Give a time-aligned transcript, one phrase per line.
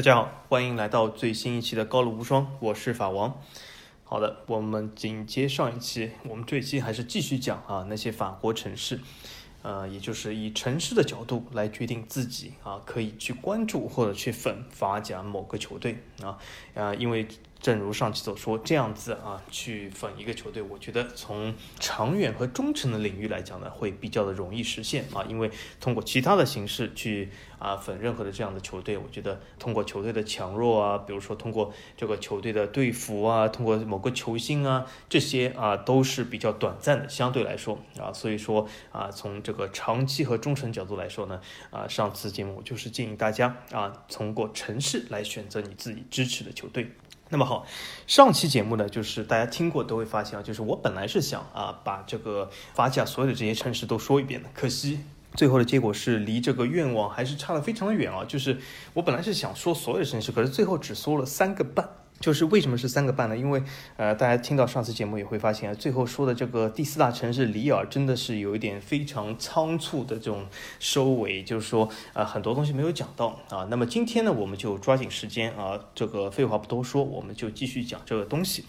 [0.00, 3.38] 大家好，欢迎来到最新一期的高露无双，我是法王。
[4.02, 8.98] 好的，我们紧接上一期，我们这一期还是继续讲啊那些法国城市，
[9.60, 16.38] 呃，也就是以城市的角度来决定自己啊可以去关注或者去粉法甲某个球队啊
[16.74, 17.28] 啊，因为。
[17.60, 25.22] 正如上期所说，这样子啊，去粉一个球队，我觉得从长远和忠诚的领域来讲呢，会比较的容易实现啊。
[25.28, 27.28] 因为通过其他的形式去
[27.58, 41.38] 啊粉任何的这样的球队，我觉得通过球队的强弱啊，比如说通过这个球队的队服啊，通过某个球星啊，这些啊都是比较短暂的，相对来说啊，所以说啊，从这个长期和忠诚角度来说呢，
[41.70, 46.90] 啊，上次节目我就是建议大家啊，通过城市来选择你自己支持的球队。
[47.32, 47.64] 那么好，
[48.08, 55.00] 上期节目呢，就是大家听过都会发现啊，就是我本来是想啊，把这个法甲所有的这些城市都说一遍的，可惜
[55.34, 58.24] 最后的结果是离这个愿望还是差了非常的远啊。
[58.24, 58.58] 就是
[58.94, 61.88] 我本来是想说所有的城市，可是最后只说了三个半。
[62.20, 63.36] 就是为什么是三个半呢？
[63.36, 63.62] 因为，
[63.96, 70.46] 呃，大家听到上次节目也会发现啊，最后说的这个第四大城市里尔真的是有一点非常仓促的这种
[70.78, 73.66] 收尾，就是说，呃，很多东西没有讲到啊。
[73.70, 78.66] 那么今天呢，我们就抓紧时间啊，这个废话不多说，我们就继续讲这个东西。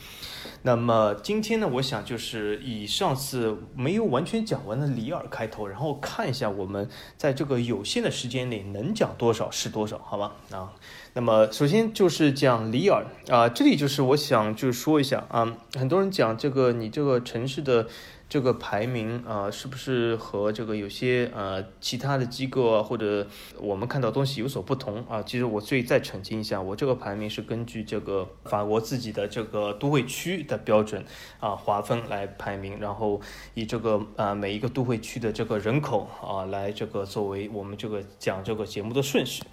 [0.63, 6.87] 那么今天呢，我想就是以上次没有完全讲完的里尔开头，然后看一下我们
[7.17, 10.35] 在这个有限的时间内能讲多少是多少，好吧？
[10.51, 10.71] 啊。
[11.13, 17.87] 那么首先就是讲里尔啊，这里就是我想就是说一下啊，很多人讲这个你这个城市的。
[18.31, 23.27] 这个排名啊，是不是和这个有些呃其他的机构啊，或者
[23.59, 25.21] 我们看到东西有所不同啊？
[25.21, 31.03] 其实我最再澄清一下，我这个排名是根据这个法国自己的这个都会区的标准
[31.41, 33.19] 啊划分来排名，然后
[33.53, 39.43] 以这个啊每一个都会区的这个人口啊来这个作为我们这个讲这个节目的顺序。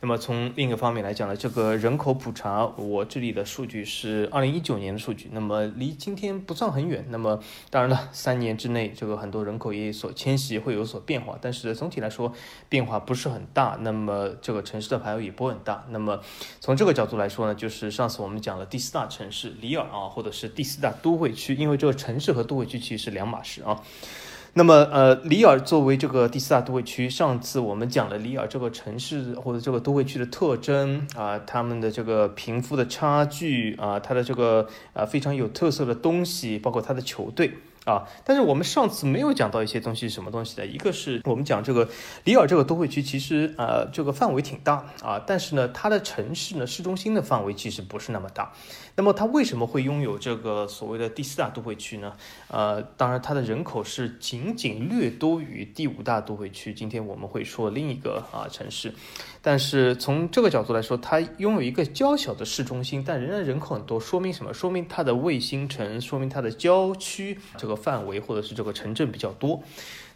[0.00, 7.06] 那么从另一个方面来讲呢，这个人口普查，我这里的数据是二零一九年的数据，那么离今天不算很远。
[7.10, 7.40] 那么
[7.70, 8.10] 当然了。
[8.24, 12.32] 三年之内，这个很多人口也所迁徙，会有所变化，但是总体来说
[12.70, 13.76] 变化不是很大。
[13.82, 15.84] 那么这个城市的排位也不会很大。
[15.90, 16.18] 那么
[16.58, 23.82] 从这个角度来说呢，就是上次我们讲了第四大城市里尔啊，或者是第四大都会区，因为这个城市和都会区其实是两码事啊。
[24.54, 37.52] 那么呃，里尔作为这个第四大都会区，上次我们讲了里尔这个城市或者这个都会区的特征啊，他们的这个贫富的差距啊，它的这个呃非常有特色的东西，包括它的球队。
[37.84, 40.66] 啊，但是我们上次没有讲到一些东西，什么东西的？
[40.66, 41.88] 一个是我们讲这个
[42.24, 48.52] 里尔这个都会区，其实呃这个范围挺大啊，但是呢，它的城市呢市中心的范围其实不是那么大。
[48.96, 52.12] 那么它为什么会拥有这个所谓的第四大都会区呢？
[52.48, 56.72] 呃，当然它的人口是仅仅略多于第五大都会区。
[56.72, 58.94] 今天我们会说另一个啊城市，
[59.46, 64.54] 但是从这个角度来说，它拥有一个较小的市中心，但仍然人口很多，说明什么？
[64.54, 69.62] 说明它的卫星城，说明它的郊区这个范围或者是这个城镇比较多。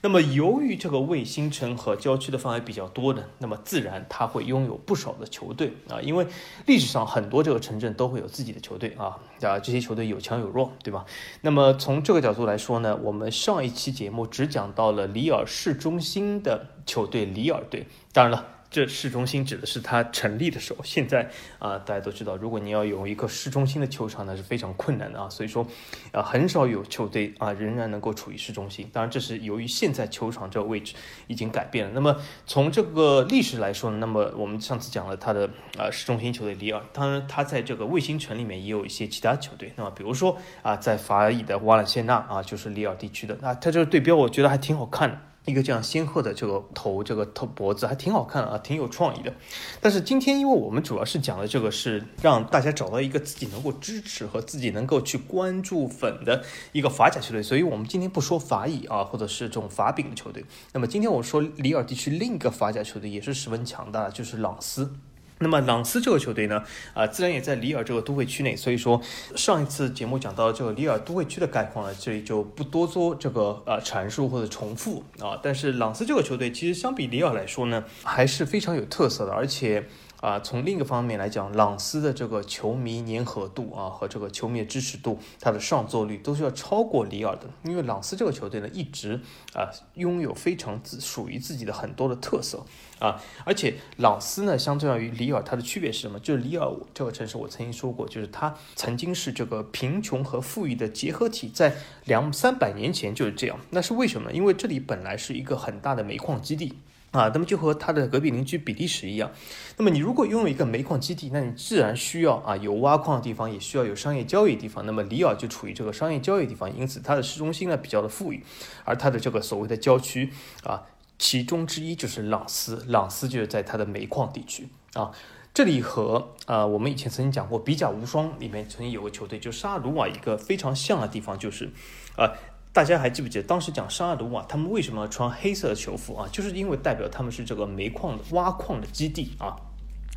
[0.00, 6.27] 那么，由于这个卫星城和郊区的范围比较多呢，那么自然它会拥有不少的球队啊，因为
[6.65, 11.05] 历史上很多这个城镇都会有自己的球队啊，啊，这些球队有强有弱，对吧？
[11.43, 18.58] 那么从这个角度来说呢，我们上一期节目只讲到了里尔市中心的球队里尔队，当然了。
[18.71, 20.81] 这市中心指的是它成立的时候。
[20.84, 25.29] 现在啊，大家都知道，如果你要有一个市中心的球场，那是非常困难的啊。
[25.31, 25.67] 所以说，
[26.12, 28.89] 啊，很少有球队啊仍然能够处于市中心。
[28.93, 30.95] 当然，这是由于现在球场这个位置
[31.27, 31.93] 已经改变了。
[31.95, 32.15] 那么
[32.47, 39.73] 从这个历史来说，那么我们上次讲了它的啊市中心球队里尔，当然它在这个卫星城里面也有一些其他球队。
[39.77, 43.39] 那么比如说啊，在法乙的瓦朗谢纳啊，就是里尔地区的。
[43.41, 45.19] 那它这个对标，我觉得还挺好看的。
[45.48, 49.32] 一个这样仙鹤的这个头，这个头脖子还挺好看啊，挺有创意的。
[49.81, 60.44] 但是今天，因为我们主要是讲的这个是让大家找到一个自己能够支持和自己能够去关注粉的一个法甲球队，所以我们今天不说法乙啊，或者是这种法丙的球队。
[60.72, 64.92] 那么今天我说里尔地区另一个法甲球队也是十分强大的，就是朗斯。
[65.41, 66.62] 那么朗斯这个球队呢，
[66.95, 69.01] 啊，自然也在里尔这个都会区内，所以说
[69.36, 75.39] 上一次节目讲到这个里尔都会区的概况呢，这里就不多做这个呃阐述或者重复啊。
[75.42, 79.89] 但是朗斯这个球队其实相比里尔来说呢，还是非常有特色的，而且。
[80.20, 87.48] 啊，从另一个方面来讲，朗斯的这个球迷粘合度啊，和这个球迷的支持度，它的上座率都是要超过里尔的。
[87.62, 89.20] 因为朗斯这个球队呢，一直
[89.54, 92.65] 啊拥有非常自属于自己的很多的特色
[92.98, 96.18] 啊，而且朗斯呢，相对于里尔，它的区别是什么？
[96.18, 101.76] 就是里尔这个城市，我曾经说过，就是它曾经是这个贫穷和富裕的结合体，在
[102.06, 103.56] 两三百年前就是这样。
[103.70, 104.32] 那是为什么？
[104.32, 106.74] 因为这里本来是一个很大的煤矿基地。
[107.10, 109.31] 啊，那么就和它的隔壁邻居比利时一样，
[109.78, 114.84] 那么你如果拥有一个煤矿基地，那你自然需要啊有挖矿的地方，也需要有商业交易的地方。
[114.84, 118.45] 那么里尔就处于这个商业交易地方，因此它的市中心呢比较的富裕，
[118.84, 120.31] 而它的这个所谓的郊区
[120.65, 120.83] 啊，
[121.19, 125.11] 其中之一就是朗斯，朗斯就是在它的煤矿地区啊。
[125.54, 131.71] 这里和啊我们以前曾经讲过比甲无双里面曾经有个球队，就沙尔鲁瓦一个非常像的地方就是
[132.16, 132.33] 啊。
[132.78, 136.28] 大家还记不记得当时讲沙尔鲁瓦，他们为什么要穿黑色的球服啊？
[136.30, 139.57] 就是因为代表他们是这个煤矿挖矿的基地啊。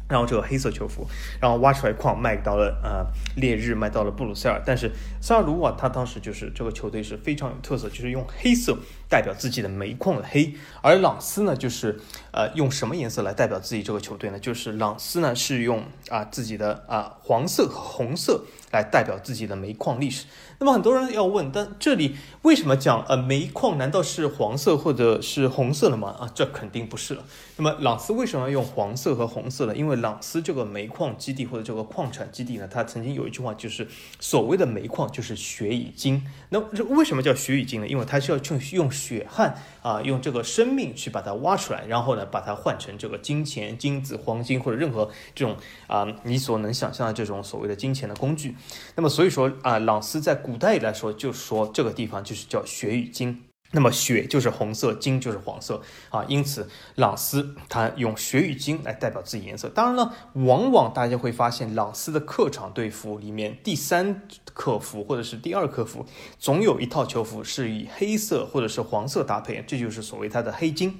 [0.08, 1.08] 然后这个黑色球服，
[1.40, 4.62] 然后挖出来矿卖到了呃烈日，卖到了布鲁塞尔。
[4.63, 4.92] 但是
[5.22, 8.78] 萨尔鲁瓦他当时就是这个球队是非常有特色，就是用黑色
[9.10, 10.54] 代表自己的煤矿的黑。
[10.84, 11.98] 而朗斯呢，就是
[12.31, 14.38] 呃用什么颜色来代表自己这个球队呢？
[14.38, 20.25] 就是朗斯呢是用啊自己的啊黄色和红色来代表自己的煤矿历史。
[20.62, 26.16] 那么很多人要问，但这里为什么讲呃煤矿难道是黄色或者是红色的吗？
[26.19, 27.24] 啊，这肯定不是了。
[27.62, 29.75] 那么朗斯为什么要用黄色和红色呢？
[29.75, 33.88] 因为朗斯这个煤矿基地或者这个矿产基地呢，它曾经有一句话，就是
[34.19, 36.25] 所谓的煤矿就是血与金。
[36.50, 37.88] 那为什么叫血与金呢？
[37.88, 45.56] 因为它是要用用血汗啊，用这个生命去把它挖出来，然后呢，把它换成这个金钱、金子、黄金或者任何这种
[45.86, 48.56] 啊你所能想象的这种所谓的金钱的工具。
[48.96, 53.50] 那么所以说啊，朗斯在古代来说，就说这个地方就是叫血与金。
[53.72, 59.70] 那么血就是红色，金就是黄色啊，因此朗斯他用血与金来代表自己颜色。
[59.70, 64.24] 当然了，往往大家会发现朗斯的客场队服里面第三
[64.54, 66.06] 客服或者是第二客服，
[66.38, 71.00] 总有一套球服是以黑色或者是黄色搭配，这就是所谓他的黑金。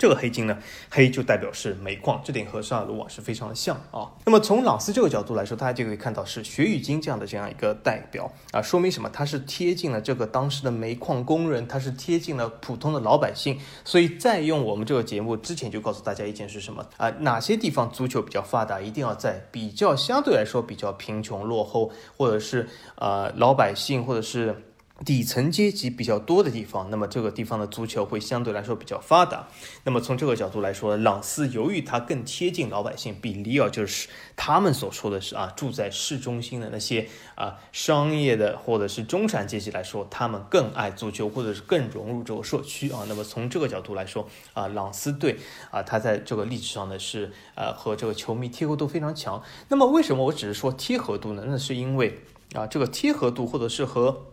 [0.00, 0.56] 这个黑金呢，
[0.90, 4.08] 黑就代表是煤矿，这点和沙尔鲁瓦是非常的像啊。
[4.24, 9.10] 那么从朗斯这个角度来说，大家就可以看到是血与金这样的这样一个代表啊，说明什么？
[9.10, 13.60] 它是贴近了这个当时的煤矿工人，它是贴近了普通的老百姓。
[13.84, 17.10] 所以在用我们这个节目之前就告诉大家一件是什么啊？
[17.18, 24.62] 哪些地方足球比较发达，一定要在比较相对来说比较贫穷落后，或者是呃老百姓，或者是。
[25.02, 29.48] 底层阶级比较多的地方，那么这个地方的足球会相对来说比较发达。
[29.84, 43.06] 那么从这个角度来说，朗斯由于它更贴近老百姓，比里尔就是他们所说的是啊，住在市中心的那些啊商业的或者是中产阶级来说，他们更爱足球，或者是更融入这个社区啊。
[43.08, 45.38] 那么从这个角度来说啊，朗斯队
[45.70, 49.42] 啊，它在这个历史上呢是呃和这个球迷贴合度非常强。
[49.68, 51.44] 那么为什么我只是说贴合度呢？
[51.46, 52.18] 那是因为
[52.52, 54.26] 啊这个贴合度或者是和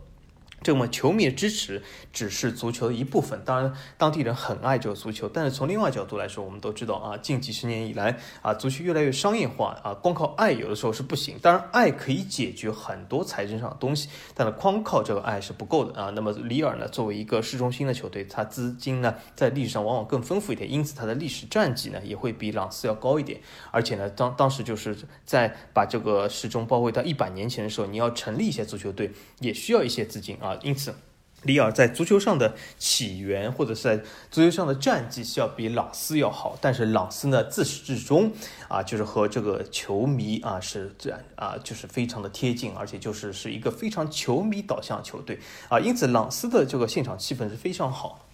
[0.64, 1.82] 这么球迷的支持
[2.12, 11.38] 只是足球的一部分，当然当地人很爱这个足球，但是从另外角度来说，我们都知道啊，近几十年以来啊，足球越来越商业化啊，光靠爱有的时候是不行。
[11.42, 16.10] 当然，爱可以解决很多财政上的东西，但是光靠这个爱是不够的啊。
[16.16, 23.40] 那么里尔呢，作为一个市中心的球队，它资金呢在历史上往往更丰富一点，因此它的历史战绩呢也会比朗斯要高一点。
[23.72, 30.47] 而且呢，当当时就是在把这个时钟包围到一百年前的时候，你要成立一些足球队，也需要一些资金啊。
[30.48, 30.94] 啊，因此，
[31.44, 33.98] 里尔在足球上的起源或者是在
[34.32, 38.32] 足球上的战绩是要比朗斯要好，但是朗斯呢，自始至终
[38.70, 48.27] 啊，就是和这个球迷啊是这样啊，就是非常的贴近，而且就是是一个非常球迷导向球队啊，因此朗斯的这个现场气氛是非常好。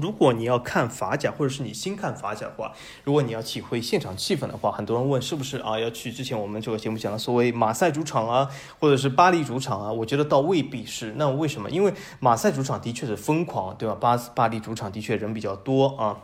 [0.00, 2.72] 如果你要看法甲，或者是你新看法甲的话，
[3.04, 9.92] 如果你要体会现场气氛的话，很多人问是不是啊要去之前我们这个节目讲的所谓马赛主场啊，或者是巴黎主场啊？
[9.92, 11.14] 我觉得倒未必是。
[11.16, 11.70] 那为什么？
[11.70, 13.94] 因为马赛主场的确是疯狂，对吧？
[13.94, 16.16] 巴巴黎主场的确人比较多啊。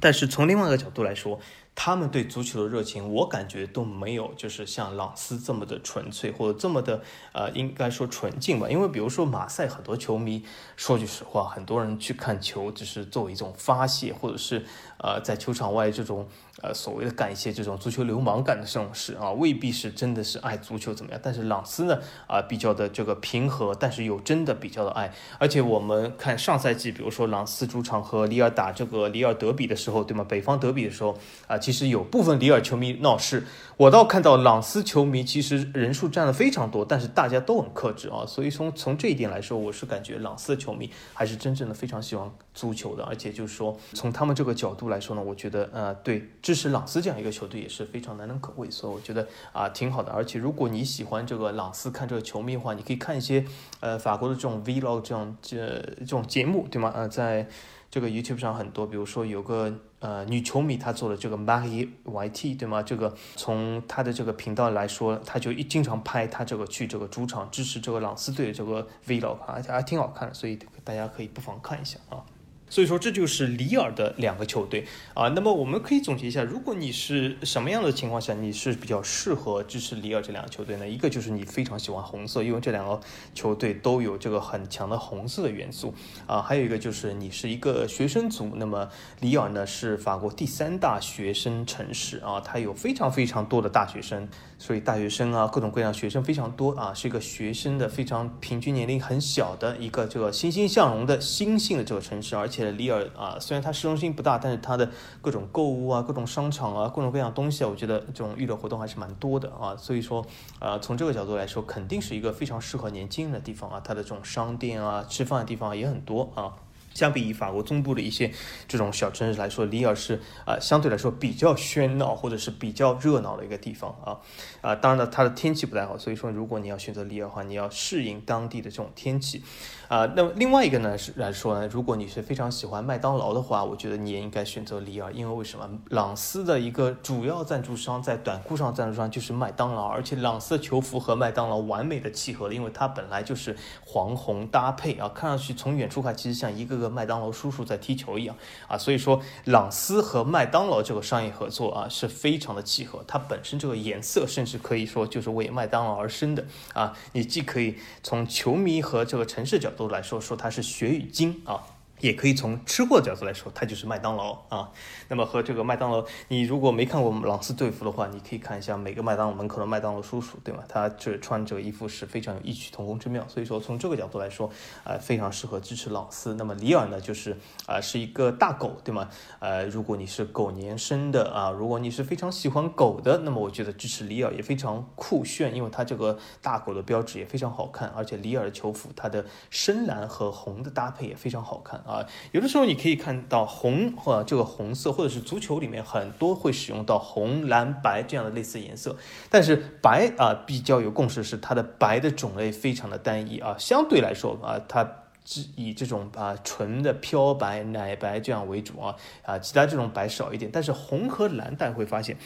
[0.00, 1.40] 但是从另外一个角度来说，
[1.80, 7.00] 他们对足球的热情，我感觉都没有就是像朗斯这么的纯粹，或者这么的
[7.32, 8.68] 呃，应该说纯净吧。
[8.68, 10.42] 因为比如说马赛很多球迷，
[10.76, 14.66] 说句实话，很多人去看球只是作为一种发泄，或者是
[14.98, 16.26] 呃在球场外这种。
[16.60, 21.20] 呃，所谓的干一些这种足球流氓干的这种事啊，未必是真的是爱足球怎么样？
[21.22, 25.14] 但是朗斯呢，啊，比较的这个平和，但是有真的比较的爱。
[25.38, 30.26] 而且我们看上赛季，比如说朗斯主场和里尔打这个里尔德比的时候，对吗？
[30.28, 38.26] 北方德比的时候，啊，其实有部分里尔球迷闹事，我倒看到朗斯球迷其实人数占了非常多，但是大家都很克制啊。
[38.26, 43.04] 所以从从这一点来说，我是感觉朗斯的球迷还是真正的非常喜欢足球的。
[43.04, 46.28] 而且就是说，从他们这个角度来说呢，我觉得呃，对。
[46.42, 50.10] 支持朗斯这样一个球队也是非常难能可贵，所以我觉得啊挺好的。
[50.10, 53.44] 而且如果你喜欢这个朗斯看这个球迷的话，你可以看一些
[53.80, 56.90] 呃法国的这种 vlog 这样这这种节目，对吗？
[56.94, 57.46] 呃，在
[57.90, 62.82] 这个 YouTube 上很多，比如说有个呃女球迷她做的这个 Marie YT，对吗？
[62.82, 72.24] 这个从她的这个频道来说，她就一经常拍她这个去这个主场支持这个朗斯队的这个 vlog，而且还挺好看的，所以大家可以不妨看一下啊。
[72.70, 75.28] 所以说这就是里尔的两个球队啊。
[75.28, 80.88] 那么我们可以总结一下，如果你是什么样的情况下你是比较适合支持里尔这两个球队呢？
[80.88, 83.00] 一个就是你非常喜欢红色，因为这两个
[83.34, 85.94] 球队都有这个很强的红色的元素
[86.26, 86.42] 啊。
[86.42, 88.88] 还有一个就是你是一个学生族，那么
[89.20, 102.68] 里尔呢是法国第三大学生城市啊，它有非常非常多的大学生，所以大学生啊各种各样学生非常多啊，是一个学生的非常平均年龄很小的一个这个欣欣向荣的新兴的这个城市，而且。
[102.68, 104.90] 里尔啊，虽然它市中心不大，但是它的
[105.22, 109.74] 各种购物啊、各种商场啊、各种各样东西啊，我觉得这种娱乐活动还是蛮多的啊。
[109.76, 110.24] 所以说，
[110.60, 113.80] 呃，从这个角度来说，肯定是一个非常适合年轻人的地方啊。
[113.82, 116.52] 它的这种商店啊、吃饭的地方也很多啊。
[116.98, 118.32] 相比于法国中部的一些
[118.66, 124.18] 这种小城市来说，里尔是啊相对来说比较喧闹或者是比较热闹的一个地方啊
[124.60, 129.44] 啊，当然了，它的天气不太好，所以说如果你要选择里尔的话，你要适应当地的这种天气。
[129.88, 130.04] 啊。
[130.16, 135.66] 那么另外一个呢是来说呢，如果你是非常喜欢麦当劳的话，我觉得你也应该选择里尔，因为为什么？
[135.90, 146.88] 朗斯的一个主要赞助商在短裤上赞助商就是麦当劳，而且朗斯的球服和麦当劳完美的契合了，因为它本来就是黄红搭配啊，看上去从远处看其实像一个个。
[146.98, 148.34] 麦当劳叔叔在踢球一样
[148.66, 161.62] 啊，所以说朗斯和麦当劳这个商业合作啊是非常的契合，它本身这个颜色甚至可以说就是为麦当劳而生的啊，你既可以从球迷和这个城市角都来说说它是血与精啊。
[162.00, 164.70] 也可以从吃货的角度来说，它就是麦当劳啊。
[165.08, 170.62] 那么和这个麦当劳，你如果没看过朗斯队服的话，你可以看一下每个麦当劳门口的麦当劳叔叔，对吗？
[170.68, 173.24] 他这穿这个衣服是非常有异曲同工之妙。
[173.28, 174.50] 所以说从这个角度来说，
[174.84, 176.34] 呃，非常适合支持朗斯。
[176.34, 177.36] 那么里尔呢，就是
[177.66, 179.08] 啊是一个大狗，对吗？
[179.38, 191.82] 呃，如果你是狗年生的啊，如果你是非常喜欢狗的，那么我觉得支持里尔也非常酷炫，因为它这个大狗的标志也非常好看，而且里尔的球服它的深蓝和红的搭配也非常好看。
[191.88, 198.94] 啊，有的时候你可以看到红或这个红色，或者是足球里面很多会使用到红、蓝、白这样的类似颜色，
[199.30, 204.86] 但是白啊比较有共识是它的白的种类非常的单一啊，相对来说啊，它
[205.24, 212.16] 只以这种啊纯的漂白、奶白这样为主啊啊，其他这种白少一点，但是红和蓝大家会发现，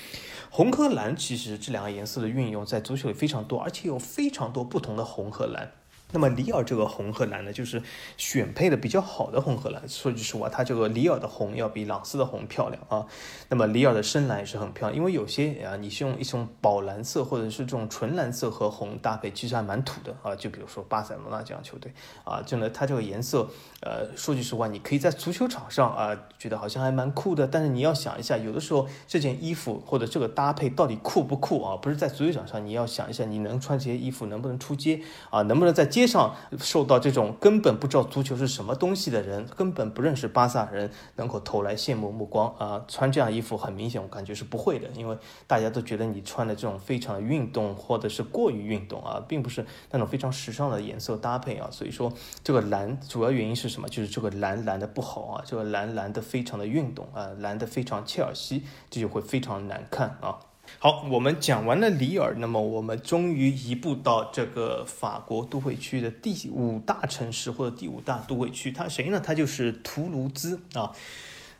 [0.50, 5.70] 红和蓝其实这两个颜色的运用在足球里非常多，而且有非常多不同的红和蓝。
[6.12, 7.82] 那么里尔这个红和蓝呢，就是
[8.16, 9.82] 选配的比较好的红和蓝。
[9.88, 13.06] 说句实话，它这个里尔的红要比朗斯的红漂亮啊。
[13.48, 20.36] 那么里尔的深蓝也是很漂亮，因为有些啊，你是用一种宝蓝色或者是这种纯蓝色和红搭配，其实还蛮土的啊。
[20.36, 21.92] 就比如说巴塞罗那这样球队
[22.24, 23.48] 啊，就呢它这个颜色，
[23.82, 27.48] 呃，说句实话，你可以在足球场上啊，觉得好像还蛮酷的。
[27.48, 31.76] 但是你要想一下，有的时候这件衣服或者这个搭配到底酷不酷啊？
[31.76, 35.42] 不是在足球场上，你要想一下，你能穿这些衣服能不能出街啊？
[35.42, 42.84] 能不能在街上受到这种根本不知道足球是什么东西的人，根本不认识巴萨人，能够投来羡慕目光啊！
[42.86, 51.68] 穿这样衣服很明显，我感觉是不会的，因为大家都觉得你穿的这种非常运动，或者是过于运动啊，并不是那种非常时尚的颜色搭配啊。
[51.72, 52.12] 所以说
[52.44, 53.88] 这个蓝主要原因是什么？
[53.88, 60.38] 就是这个蓝蓝的不好啊，这个蓝蓝的非常的运动啊，蓝的非常切尔西，这就会非常难看啊。
[60.78, 69.18] 好，我们讲完了里尔，那么我们终于移步到这个法国都会区的第五大城市或者第五大都会区，它谁呢？
[69.18, 70.92] 它就是图卢兹啊。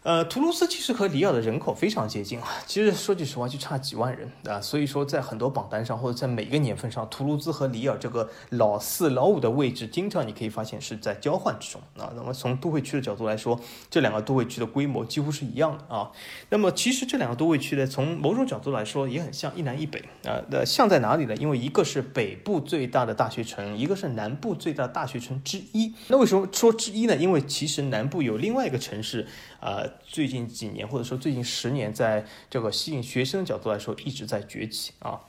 [0.03, 12.13] 呃，图卢兹其实和里尔的人口非常接近啊，其实说句实话就差几万人啊，所以说在很多榜单上或者在每个年份上，图卢兹和里尔这个老四老五的位置，经常你可以发现是在交换之中啊。
[12.17, 16.11] 那么从都会区的角度来说，这两个都会区的规模几乎是一样的啊。
[16.49, 20.43] 那么其实这两个都会区呢，从某种角度来说也很像一南一北啊。
[20.51, 21.37] 那像在哪里呢？
[21.37, 25.95] 因为一个是北部最大的大学城，一个是南部最大大学城之一。
[26.09, 27.15] 那为什么说之一呢？
[27.15, 29.29] 因为其实南部有另外一个城市。
[29.65, 35.21] 呃，最近几年或者说最近十年，在这个吸引学生的角度来说，一直在崛起啊。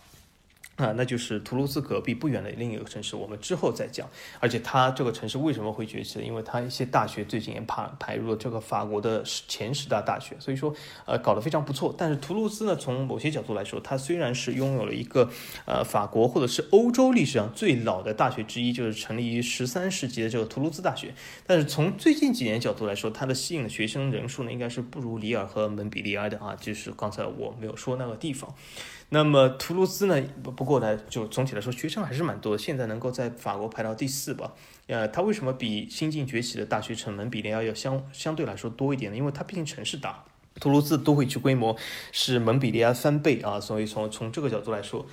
[0.78, 4.10] 啊，那就是图卢兹隔壁不远的另一个城市，我们之后再讲。
[4.40, 6.20] 而且它这个城市为什么会崛起？
[6.22, 10.74] 因为它一些大学最近也排排入了这个法国的前十大大学，所以说
[11.06, 11.94] 呃搞得非常不错。
[11.96, 15.30] 但是图卢兹呢，从某些角度来说，它虽然是拥有了一个
[15.66, 21.14] 呃法国或者是欧洲历史上最老的大学之一，就是成立于十三世纪的这个图卢兹大学，
[21.46, 28.54] 但是从最近几年角度来说，它的吸引的学生人数呢，应该是不如里尔和蒙彼利埃的啊，就是刚才我没有说那个地方。
[29.14, 30.20] 那么图卢兹呢？
[30.42, 32.58] 不不过呢，就总体来说，学生还是蛮多的。
[32.58, 34.52] 现在能够在法国排到第四吧？
[34.88, 39.18] 呃，它为什么比新晋崛起的大学城蒙彼利埃要相相对来说多一点呢？
[39.18, 40.24] 因为它毕竟城市大，
[40.60, 41.78] 图卢兹都会区规模
[42.12, 45.06] 是蒙彼利埃翻倍啊，所以从从这个角度来说，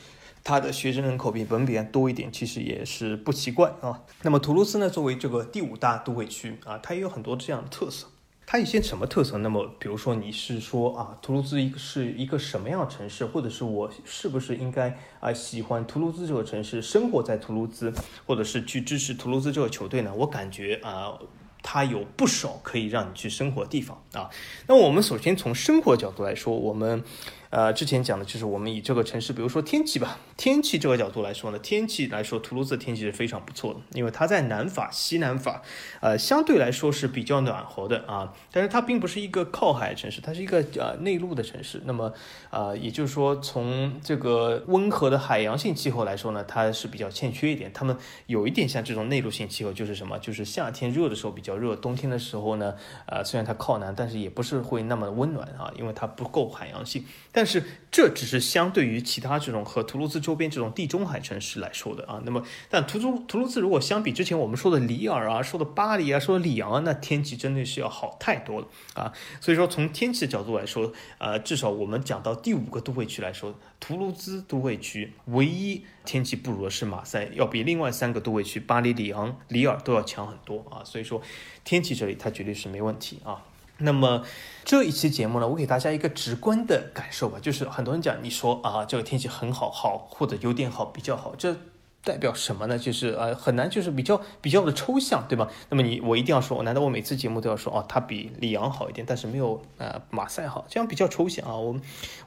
[0.42, 4.00] 它的学生人口比蒙彼利埃多一点，其实也是不奇怪啊。
[4.23, 8.07] 那么图卢兹呢，作为这个第五大都会区啊，它也有很多这样的特色。
[8.52, 9.38] 它一些什么特色？
[9.38, 17.95] 那么，比如说你是说啊，图卢兹一个是一个什么样的城市，或者是我是不是应该啊喜欢图卢兹这个城市，生活在图卢兹，
[18.26, 20.12] 或者是去支持图卢兹这个球队呢？
[20.12, 21.16] 我感觉啊。
[21.62, 24.30] 它有不少可以让你去生活的地方啊。
[24.66, 27.04] 那我们首先从生活角度来说，我们。
[27.50, 35.61] 呃，之前讲的就是我们以这个城市，比如说天气吧，天气这个角度来说呢，天气来说，图卢兹天气是非常不错的，因为它在南法、西南法，
[36.00, 38.33] 呃，相对来说是比较暖和的啊。
[38.52, 41.83] 但是它并不是一个靠海城市，它是一个呃内陆的城市。
[41.87, 42.12] 那么，
[42.50, 47.73] 呃，也就是说，从这个温和的海洋性气候来说呢，它是比较欠缺一点。
[47.75, 50.16] 他们有一点像这种内陆性气候，就是什么？
[50.21, 52.76] 就是夏天热的时候比较热，冬天的时候呢，
[53.07, 57.04] 呃，虽然它靠南，但是也不是会那么温暖啊，因为它不够海洋性。
[57.40, 62.20] 但是这只是相对于其他这种和图卢兹周边这种地中海城市来说的啊。
[62.26, 69.11] 那么，但图卢图卢兹如果相比之前我们说的里尔啊、说的巴黎啊、说的里昂啊，那天气真的是要好太多了啊。
[69.40, 80.85] 所以说，从天气的角度来说，呃，至少我们讲到第五个都会区来说，图卢兹都会区唯一天气不如的是马赛，要比另外三个都会区巴黎、里昂、里尔都要强很多啊。
[80.85, 81.23] 所以说，
[81.64, 83.42] 天气这里它绝对是没问题啊。
[83.80, 84.25] 那么
[84.64, 91.56] 这一期节目呢，我给大家一个直观的感受吧，就是很多人讲，你说啊，这个天气很好，好或者有点好，比较好，这。
[92.02, 92.78] 代表什么呢？
[92.78, 95.47] 就是呃很难，就是比较比较的抽象，对吧？
[95.69, 101.54] 那么你我一定要说，难道我每次节目都要说哦，他比里昂好一点，但是没有呃马赛好，这样比较抽象啊。
[101.54, 101.78] 我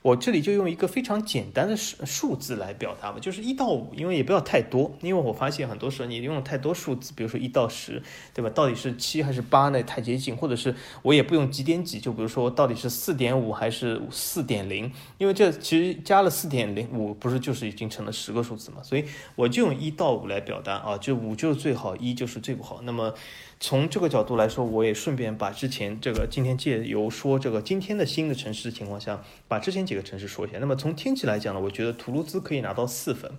[0.04, 8.00] 我这里就用一个非常简单的数数字来表达吧，就是一到五，因为也不要太多，因为我发现很多时候你用太多数字，比如说一到十，
[8.32, 8.52] 对吧？
[8.52, 9.82] 到底是七还是八呢？
[9.82, 18.84] 太接近，或者是我也不用几点几，就比如说到底是四点五还是四点零，因为这其实加了四点零五，不是就是已经成了十个数字嘛？
[18.84, 19.63] 所以我就。
[19.64, 22.82] 用一到五来表达啊，就五就是最好，一就是最不好。
[22.84, 23.14] 那么
[23.60, 30.58] 从这个角度来说，我也顺便把之前这个今天借由说这个今天的新的城市的情况下，把之前几个城市说一下。
[30.60, 33.32] 那么从天气来讲呢，我觉得图卢兹可以拿到四分，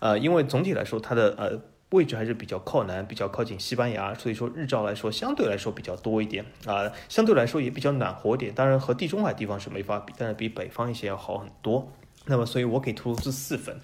[0.00, 1.60] 呃，因为总体来说它的呃
[1.90, 8.52] 位置还是比较靠南，比较靠近西班牙，所以说日照来说相对来说比较多一点啊，相对来说也比较暖和点。
[8.54, 11.90] 当然和地中海地方是没法比，但是比北方一些要好很多。
[12.26, 13.80] 那么，所以我给图卢兹四分。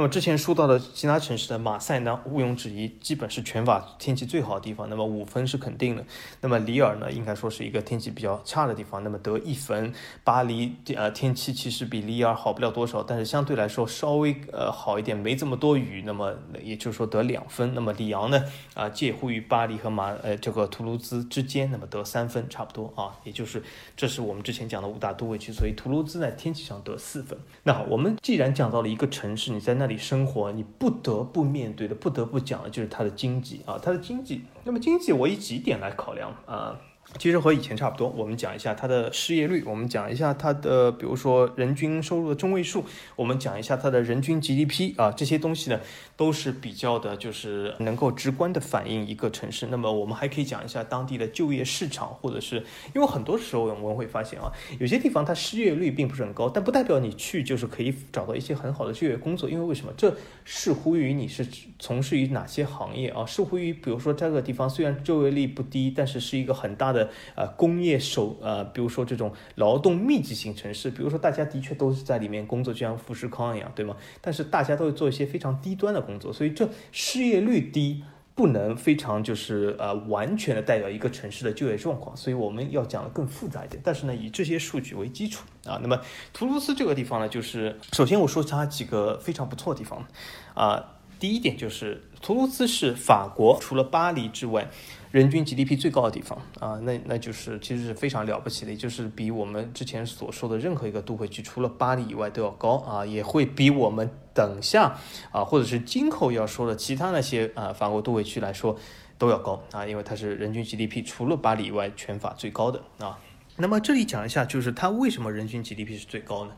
[0.00, 4.88] 那么之前说到的其他城市的马赛呢，毋庸置疑，基本是全法天气最好的地方。
[4.88, 6.02] 那么五分是肯定的。
[6.40, 9.92] 那么里尔呢，应该说是一个天气比较差的地方，那么得一分。
[10.24, 16.02] 巴黎呃天气其实比里尔好不了多少，但是相对来说稍微呃好一点，没这么多雨。
[16.06, 16.34] 那么
[16.64, 17.74] 也就是说得两分。
[17.74, 23.62] 那么里昂呢啊介乎于巴黎和马呃这个图卢兹之间，那么得三分差不多啊，也就是
[23.94, 27.38] 这是我们之前讲的五大都会区，所以图卢兹在天气上得四分。
[27.64, 27.84] 那好。
[27.90, 34.42] 我们既然讲到了一个城市，你在那里生活，你不得不面对的、不得不讲的就是它的经济啊，它的经济。
[34.64, 36.80] 那么经济，我以几点来考量啊？
[37.18, 42.84] 其实和以前差不多，我们讲一下它的失业率，我们讲一下它的，比如说人均收入的中位数，
[43.16, 45.80] 我们讲一下它的人均 GDP 啊，这些东西呢
[46.16, 49.66] 都是比较的，就是能够直观的反映一个城市。
[49.66, 59.92] 那么我们还可以讲一下当地的就业市场，或者是因为很多时候我们会发现啊，有些地方它失业率并不是很高，但不代表你去就是可以找到一些很好的就业工作，因为为什么？
[59.96, 61.46] 这视乎于你是
[61.78, 66.99] 从事于哪些行业啊，视乎于比如说这个地方虽然就业率不低，但是是一个很大的。
[67.34, 73.96] 呃，工业手呃，比如说这种劳动密集型城市，比如说大家的确都是在里面工作，就像富士康一样，对吗？
[74.20, 78.02] 但是大家都会做一些非常低端的工作，所以这失业率低
[78.34, 83.80] 不能非常就是呃完全的代表一个城市的就业状况，所以我们要讲的更复杂一点。
[83.84, 86.00] 但是呢，以这些数据为基础啊，那么
[86.32, 90.06] 图卢斯这个地方呢，就是首先我说它几个非常不错的地方
[90.54, 94.68] 啊，第一点就是图卢兹是法国除了巴黎之外。
[95.10, 104.96] 人均 GDP 最高的地方啊，那那就是其实是非常了不起的，就是比我们之前所说的任何一个都会区，除了巴黎以外都要高啊，也会比我们等下
[105.32, 108.78] 啊，或者是今后要说的其他那些啊法国都会区来说
[109.18, 113.18] 都要高啊，因为它是人均 GDP 除了巴黎以外全法最高的啊。
[113.56, 116.52] 那么这里讲一下，就是它为什么人均 GDP 是最高呢？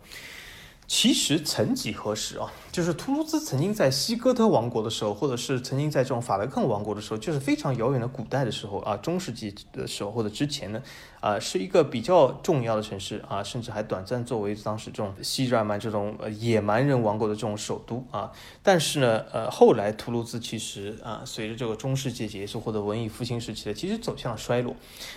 [0.87, 10.83] 其实曾几何时啊，就是图卢兹曾经在西哥特王国的时候，或者是曾经在这种法兰克王国的时候，就是非常遥远的古代的时候啊，中世纪的时候或者之前呢。
[11.23, 18.33] 啊，是一个比较重要的城市啊，甚至还短暂作为当时这种西日耳曼这种野蛮人王国的这种首都啊。
[18.61, 24.75] 但是呢，呃，后来图卢兹其实啊，随着这个中世纪结束或者文艺复兴时期的，其实走向了衰落，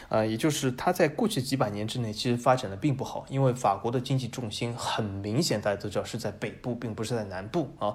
[0.08, 7.94] 啊，也就是它在过去几百年之内其实发展的并不好，因为法国的经济重心很明显大家都知道是在北部，并不是在南南部啊。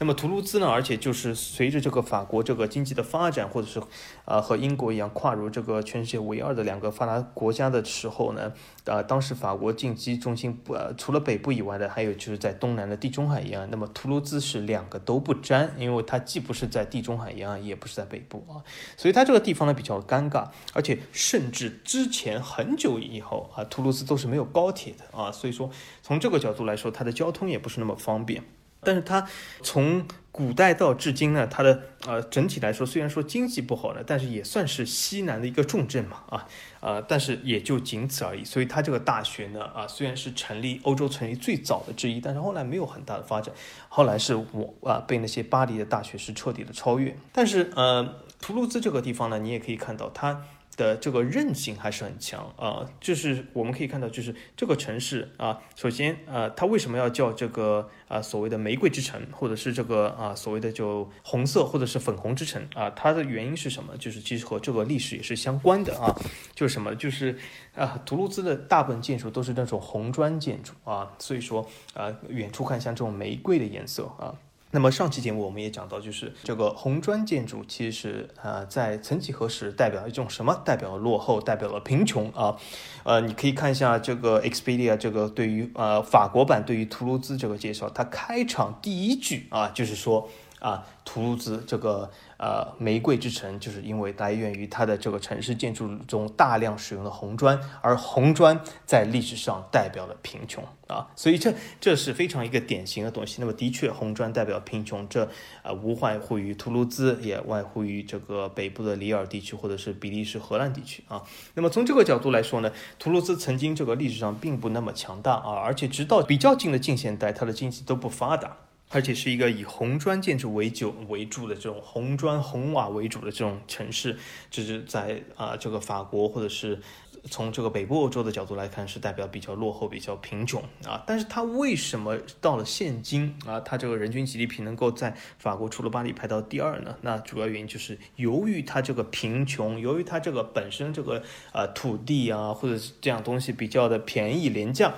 [0.00, 0.68] 那么图卢兹呢？
[0.68, 3.82] 而且就是随着这个法国这个经济的发展，或者是，
[4.26, 8.52] 呃，和英国一样跨入这个全世界唯二的两个发达国家的时候呢，
[8.84, 13.68] 呃，当时法国经济中心不呃除了北部以外的，还有就是在东南的地中海沿岸。
[13.72, 18.62] 那么图卢兹是两个都不沾，因为它既不是在地中海沿岸，也不是在北部啊，
[18.96, 25.68] 所以它这个地方呢比较尴尬，而且甚至之前很久以后啊，图卢兹都是没有高铁的啊，所以说
[26.04, 28.44] 从这个角度来说，它的交通也不是那么方便。
[28.88, 29.28] 但是它
[29.62, 36.46] 从古代到至今呢，它的呃整体来说，虽然说经济不好呢，但是也算是西南的一个重镇嘛，啊
[36.80, 38.42] 啊，但是也就仅此而已。
[38.42, 43.54] 所以它这个大学呢，啊虽然是成立欧洲成立最早的之一，但是后来没有很大的发展，
[43.90, 47.14] 后来是我啊被那些巴黎的大学是彻底的超越。
[47.30, 50.44] 但是呃，图卢兹这个地方呢，你也可以看到它。
[50.78, 62.88] 的这个韧性还是很强啊，就是我们可以看到，就是这个城市啊，首先呃，它为什么要叫这个啊所谓的玫瑰之城，或者是这个啊所谓的就红色或者是粉红之城啊？
[62.90, 63.96] 它的原因是什么？
[63.98, 66.14] 就是其实和这个历史也是相关的啊，
[66.54, 66.94] 就是什么？
[66.94, 67.36] 就是
[67.74, 74.32] 啊，图卢兹的大部分建筑都是那种红砖建筑啊，所以说啊，远处看像这种玫瑰的颜色啊。
[74.70, 80.60] 那么上期节目我们也讲到，就是这个红砖建筑，其实呃在曾几何时代表一种什么？
[80.64, 82.56] 代表了落后，代表了贫穷啊。
[83.04, 90.28] 呃，你可以看一下这个 Expedia 这个对于呃法国版对于图卢兹这个介绍，它开场第一句啊就是说
[90.58, 92.10] 啊图卢兹这个。
[92.38, 103.38] 呃，玫瑰之城就是因为来源于它的这个城市建筑中大量使用的红砖，而红砖在历史上代表了贫穷啊，所以这这是非常一个典型的东西。
[103.40, 105.28] 那么的确，红砖代表贫穷，这
[105.64, 111.20] 呃无外乎于图卢兹，也外乎于这个北部的里尔地区或者是比利时、荷兰地区啊。
[111.54, 112.70] 那么从这个角度来说呢，
[113.00, 118.56] 图卢兹曾经这个历史上并不那么强大啊，而且直到比较近的近现代，它的经济都不发达。
[118.90, 124.16] 而且是一个以红砖建筑为主为主的这种红砖红瓦为主的这种城市，
[124.50, 126.80] 就是在啊这个法国或者是
[127.24, 131.02] 从这个北部欧洲的角度来看，是代表比较落后、比较贫穷啊。
[131.06, 136.96] 但是它为什么到了现今啊，它这个人均 GDP 能够在法国除了巴黎排到第二呢？
[137.02, 141.22] 那主要原因就是由于它这个贫穷，由于它这个本身这个
[141.52, 144.94] 呃土地啊或者是这样东西比较的便宜廉价。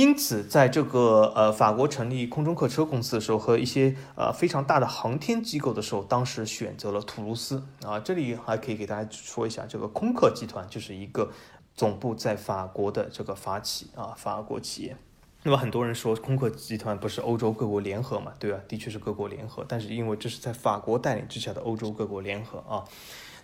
[0.00, 8.00] 因此，在这个呃法国成立空中客车公司的时候，和一些呃非常大的航天机构的时候，当时选择了图卢斯啊。
[8.00, 11.30] 这里还可以给大家说一下，这个空客集团就是一个
[11.74, 14.96] 总部在法国的这个法企啊，法国企业。
[15.42, 18.32] 那么很多人说空客集团不是欧洲各国联合嘛？
[18.38, 18.58] 对吧？
[18.66, 22.84] 的确是各国联合，但是因为这是在法国带领之下的欧洲各国联合啊。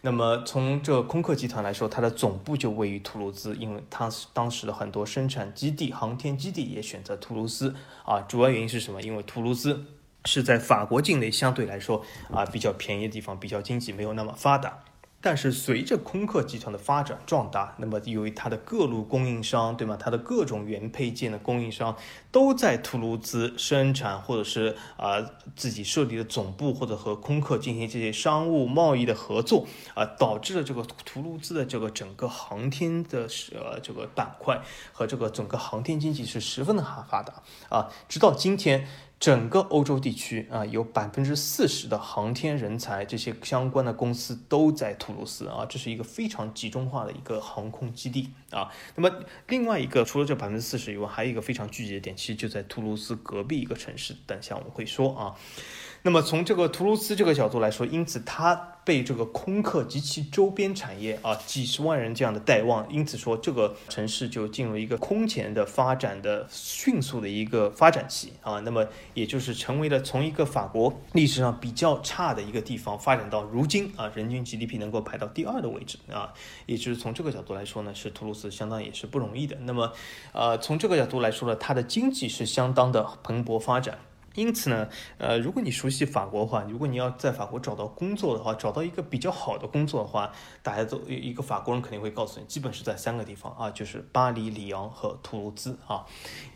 [0.02, 8.20] 那么从这空客集团来说，它的总部就位于图卢兹，因为它当时的很多生产基地、航天基地也选择图卢兹啊。
[8.20, 9.02] 主要原因是什么？
[9.02, 9.85] 因为图卢兹
[10.24, 14.78] 是在法国境内相对来说啊比较便宜的地方，比较经济没有那么发达。
[15.27, 19.97] 但是随着空客集团的发展壮大，那么由于它的各路供应商，对吗？
[19.99, 21.97] 它的各种原配件的供应商
[22.31, 25.21] 都在图卢兹生产，或者是啊
[25.57, 34.62] 自己设立的总部，或者和空客进行这些商务贸易的合作，啊，导致了这个图卢兹的这个整个航天的呃这个板块
[34.93, 38.87] 和这个整个航天经济是十分的发发达啊，直到今天。
[39.18, 48.70] 整个欧洲地区啊，有百分之四十的航天人才，这些相关的公司都在图卢斯啊，这是一个非常集中化的一个航空基地啊。
[48.94, 55.35] 那么另外一个，除了这百分之四十以外，还有一个非常聚集的点，其实就在图卢斯隔壁一个城市，等下我们会说啊。
[56.07, 68.61] 那么从这个图卢斯这个角度来说，因此它被这个空客及其周边产业啊几十万人这样的带望，因此说这个城市就进入一个空前的发展的迅速的一个发展期啊。
[68.61, 76.33] 那么也就是成为了从一个法国历史上比较差的一个地方，发展到如今啊人均 GDP 能够排到第二的位置啊。
[76.66, 79.57] 也就是从这个角度来说呢，是图卢斯相当也是不容易的。
[79.62, 79.92] 那么
[80.31, 83.99] 呃从这个角度来说呢，它的经济是相当的蓬勃发展。
[84.37, 90.31] 因此呢，呃，如果你熟悉法国的话，如果你要在法国找到工作的话，找到一个比较好的工作的话，
[90.62, 96.05] 大家都一个法国人肯定会告诉你，基本是在三个地方啊，就是巴黎、里昂和图卢兹啊，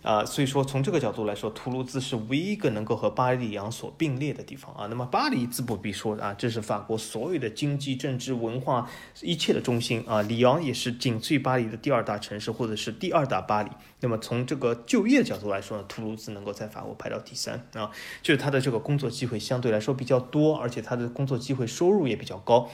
[0.02, 4.86] 啊，所以说从这个角度来说，图卢兹是唯一一个能够和巴黎、里昂所并列的地方啊。
[4.88, 8.88] 那么巴黎自不必说啊，这是法国所有的经济、政治、文化
[9.22, 10.20] 一切的中心啊。
[10.20, 13.70] 里昂也是仅次于巴黎的第二大城市，或者是第二大巴黎。
[14.00, 17.66] 那么从这个就业角度来说呢，图卢兹能够在法国排到第三。
[17.74, 17.90] 啊，
[18.22, 22.68] 就是他的这个工作机会相对来说比较多，而且他的工作机会收入也比较高。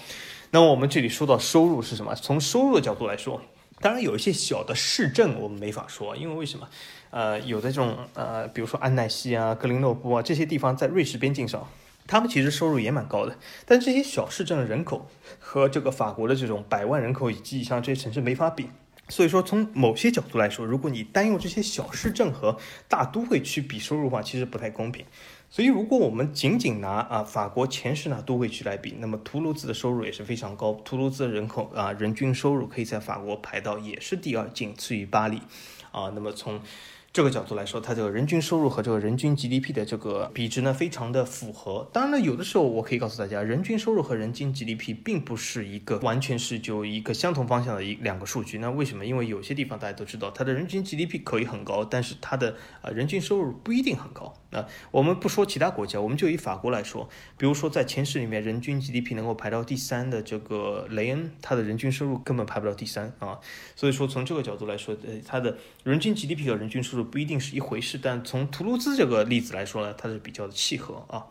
[0.52, 2.14] 那么我们这里说到收入是什么？
[2.14, 3.42] 从收入的角度来说，
[3.80, 6.68] 当然有一些小的市镇我们没法说，因为为什么？
[7.10, 11.66] 呃，有的这种呃，比如说安奈西啊、格林诺布啊这些地方在瑞士边境上，
[12.06, 13.36] 他们其实收入也蛮高的。
[13.64, 15.08] 但这些小市镇的人口
[15.38, 18.70] 和这个法国的这种百万人口以及以上这些城市没法比。
[19.08, 25.04] 所以说，从某些角度来说，如果你单用这些小市镇和大都会区比收入的话，其实不太公平。
[25.48, 30.72] 所以，如果我们仅仅拿啊法国前十大都会区来比，那么图卢兹的收入也是非常高。
[30.84, 35.40] 图卢兹的人口啊，人均收入可以在法国排到也是第二，仅次于巴黎。
[35.92, 36.60] 啊，那么从
[37.16, 41.88] 这个角度来说，它这个人均收入和这个人均 GDP 的这个比值呢，非常的符合。
[41.90, 48.58] 当然了，有的时候我可以告诉大家，人均收入和人均 GDP 并不是一个完全是就一个相同方向的一两个数据。
[48.58, 49.06] 那为什么？
[49.06, 54.34] 因为有些地方大家都知道，它的人均 GDP 可以很高，但是它的呃人均收入不一定很高。
[54.50, 63.38] 那我们不说其他国家，我们就以法国来说，比如说在前十里面，人均 GDP 能够排到第三的这个雷恩，它的人均收入根本排不到第三啊。
[63.74, 67.98] 所以说从这个角度来说，呃，它的人均 GDP 和人均收入不一定是一回事。
[68.02, 71.26] 但从图卢兹这个例子来说呢，它是比较的契合啊。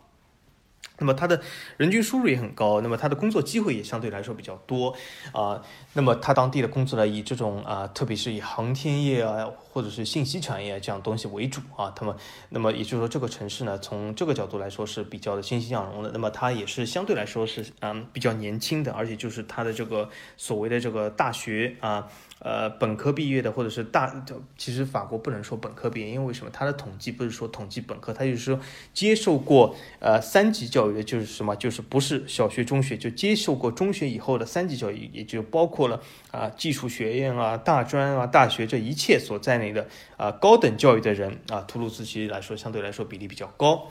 [0.97, 1.41] 那么它的
[1.75, 4.95] 人均收入也很高，那么它的工作机会也相对来说比较多
[5.33, 5.61] 啊。
[5.97, 11.89] 那么它当地的工作呢，以这种啊，特别是以航天业啊，或者是信息产业这样东西为主啊。
[11.95, 12.13] 他们，
[12.49, 16.11] 那么也就是说，这个城市呢，从这个角度来说是比较的欣欣向荣的。
[16.11, 22.07] 那么它也是相对来说是嗯比较年轻的，而且就是它的这个所谓的这个大学啊。
[22.39, 24.13] 呃，本科毕业的或者是大，
[24.57, 26.51] 其实法国不能说本科毕业，因为为什么？
[26.53, 28.59] 它的统计不是说统计本科，它就是说
[28.93, 31.55] 接受过呃三级教育的，就是什么？
[31.55, 43.87] 就是不是小学、中学，就接受过中学以后的三级教育，也就包括了啊技术学院啊、大专啊、大学这一切所在内的啊高等教育的人啊，图鲁兹其实来说相对来说比例比较高。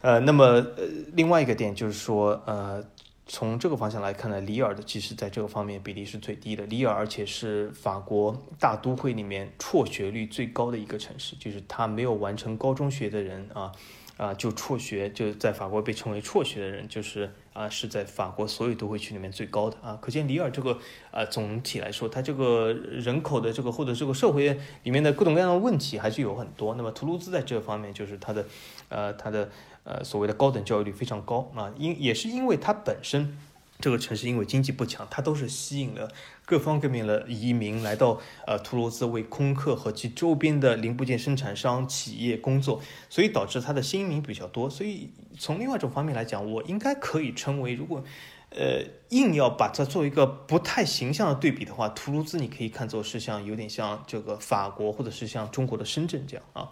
[0.00, 2.84] 呃，那么呃另外一个点就是说呃。
[3.32, 6.66] 从这个方向来看呢，里尔的其实在这个方面比例是最低的。
[6.66, 13.70] 里尔而且是法国大都会里面辍学率最高的一个城市，就是他没有完成高中学的人啊
[14.16, 19.98] 啊就辍学，就在法国被称为辍学的人，就是啊是在法国所有都会区里面最高的啊。
[20.00, 20.78] 可见里尔这个
[21.10, 26.74] 啊总体来说，它这个人口的这个或者这个社会里面的各种各样的问题还是有很多。
[26.74, 28.46] 那么图卢兹在这方面就是它的
[28.88, 29.48] 呃它的。
[29.82, 33.34] 呃，所谓的高等教育率非常高啊，因也是因为它本身
[33.80, 36.10] 这个城市因为经济不强，它都是吸引了
[36.44, 44.68] 各方各面的移民来到呃图卢兹为空客和其周边的零部件生产商企业工作，所以导致它的新移民比较多。
[44.68, 48.04] 所以从另外一种方面来讲，我应该可以称为，如果
[48.50, 56.68] 呃硬要把它做一个不太形象的对比的话，图卢兹你可以看作是像有点像这个法国或者是像中国的深圳这样啊。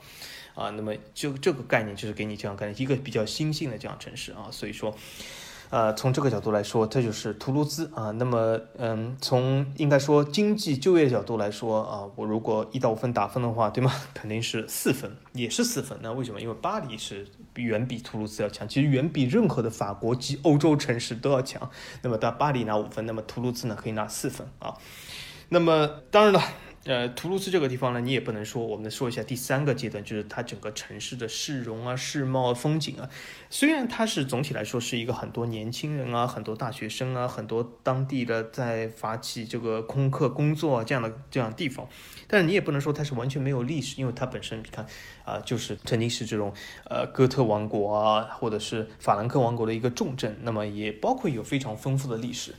[0.54, 4.92] 啊，那么就这个概念就是给你这样概念，一个比较新兴的这样城市啊，所以说，
[5.70, 8.10] 呃，从这个角度来说，这就是图卢兹啊。
[8.12, 13.92] 那么，嗯，从应该说经济就业角度来说啊，我如果一到五分打分的话，对吗？
[14.14, 15.98] 肯定是四分，也是四分。
[16.02, 16.40] 那为什么？
[16.40, 17.26] 因为巴黎是
[17.56, 21.70] 远比图卢兹要强，其实远比任何的法国及欧洲城市都要强。
[22.02, 24.74] 那么到巴黎拿五分，那么图卢兹呢可以拿四分啊。
[25.50, 26.42] 那么当然了。
[26.88, 28.64] 呃，图卢兹这个地方呢，你也不能说。
[28.64, 33.10] 我们说一下第三个阶段，就是它整个城市的市容啊、市貌、风景啊。
[33.50, 41.86] 虽然它是总体来说是一个很多年轻人啊、很多大学生啊、很多当地的在发起这个空客工作这样的这样的地方，
[42.26, 44.86] 但是你也不能说它是完全没有历史，因为它本身你看
[45.26, 46.54] 啊，就是曾经是这种
[46.88, 52.54] 呃哥特王国啊，或者是法兰克王国的一个重镇，那么也包括有非常丰富的历史。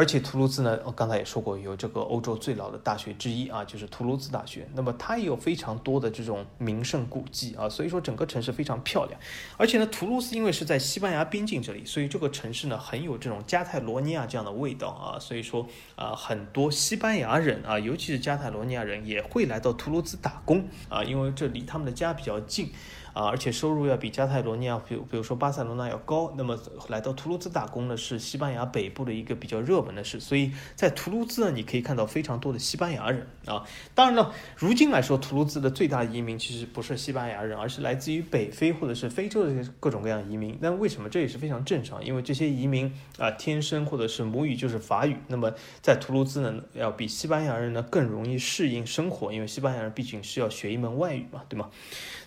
[0.00, 4.66] 而且图卢兹呢，我刚才也说过，有这个欧洲最老的大学之一啊，就是图卢兹大学。
[4.74, 9.20] 那么它也有非常多的这种名胜古迹啊，所以说整个城市非常漂亮。
[9.58, 15.20] 而且呢，图卢兹因为是在西班牙边境这里，所以这个城市呢很有这种加泰罗尼亚这样的味道啊。
[15.20, 22.72] 所以说啊，很多西班牙人啊，尤其是加泰罗尼亚人也会来到图卢兹打工啊，因为这离他们的家比较近。
[23.12, 26.32] 啊，而且收入要比加泰罗尼亚，比如比如说巴塞罗那要高。
[26.36, 30.20] 那么来到图卢兹打工呢，是西班牙北部的一个比较热门的事。
[30.20, 33.64] 所以在图卢兹呢，你可以看到非常多的西班牙人啊。
[33.94, 40.56] 当然了，如今来说，图卢兹的最大移民其实不是西班牙人，而是来自于北非或者是非洲的各种各样移民。
[40.60, 42.04] 那为什么这也是非常正常？
[42.04, 45.16] 因为这些移民啊，天生或者是母语就是法语。
[45.28, 51.70] 那么在图卢兹呢，要比西班牙人呢更容易适应生活，因为西班牙人毕竟是要学一门外语嘛，对吗？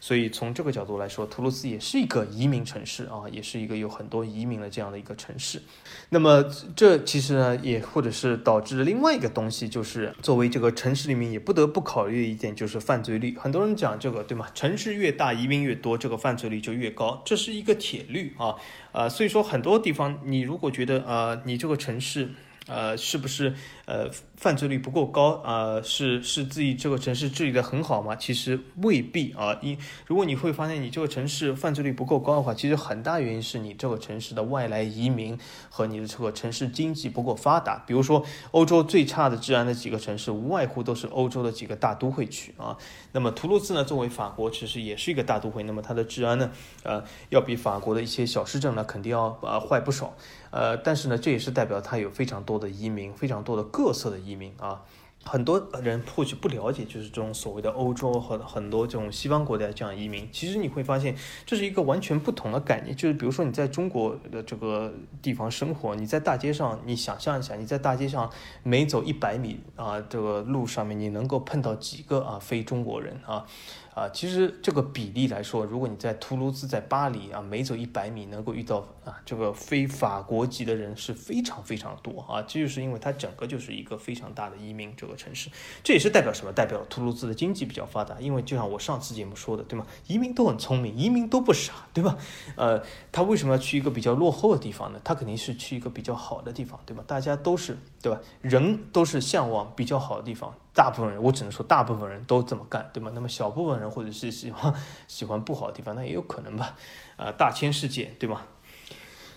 [0.04, 5.62] 所以从这个角度来说，图卢兹也是一个移民城市啊，也是一个有很多移民的这样的一个城市。
[6.10, 6.44] 那么
[6.76, 13.38] 这其实呢，也或者是导致另外一个东西，就是作为这个城市里面也不得不考虑的一点，就是犯罪率。
[13.38, 14.46] 很多人讲这个，对吗？
[14.54, 18.56] 城市越大，移民越多，这个犯罪率就越高，这是一个铁律啊。
[18.92, 22.32] 呃，所以说很多地方，你如果觉得呃，你这个城市。
[22.66, 24.10] 呃，是不是呃
[24.44, 28.14] 犯罪率不够高啊，是是自己这个城市治理的很好吗？
[28.14, 29.58] 其实未必啊。
[29.62, 37.82] 因如果你会发现你这个城市犯罪率不够高的话，其实很大原因是你这个城市的外来移民和你的这个城市经济不够发达。
[37.88, 42.76] 比如说，欧洲最差的治安的几个城市，无外乎都是欧洲的几个大都会区啊。
[43.14, 46.52] 那么图卢兹呢，作为法国其实也是一个大都会，那么它的治安呢，
[46.84, 50.14] 呃，要比法国的一些小市镇呢，肯定要呃坏不少。
[50.52, 54.82] 呃，但是呢，这也是代表它有非常多的移民，非常多的各色的移民移民啊。
[55.26, 61.16] 很多人或许不了解，就是这种所谓的欧洲和很多这种西方国家这样移民，其实你会发现
[61.46, 62.94] 这是一个完全不同的概念。
[62.94, 68.30] 就是比如说你在中国的这个地方生活，你在大街上，你想象一下，你在大街上
[68.64, 73.46] 每走一百米啊，这个路上面你能够碰到几个啊非中国人啊？
[73.94, 85.50] 啊，其实这个比例来说，如果你在图卢兹、在巴黎啊，每走一百米能够遇到啊这个非法国籍的人是非常非常多啊，这就是因为它整个就是一个非常大的移民这个城市，
[85.84, 86.52] 这也是代表什么？
[86.52, 89.86] 代表图卢兹的经济比较发达，因为就像我上次节目说的，对吗？
[90.08, 92.18] 移民都很聪明，移民都不傻，对吧？
[92.56, 95.00] 呃，他为什么要去一个比较落后的地方呢？
[95.04, 97.04] 他肯定是去一个比较好的地方，对吧？
[97.06, 98.20] 大家都是，对吧？
[98.42, 100.52] 人都是向往比较好的地方。
[100.74, 103.12] 大部分人，我只能说大部分人都这么干，对吗？
[103.14, 104.74] 那么小部分人或者是喜欢
[105.08, 106.76] 喜欢不好的地方，那也有可能吧。
[107.16, 108.42] 啊，大千世界，对吗？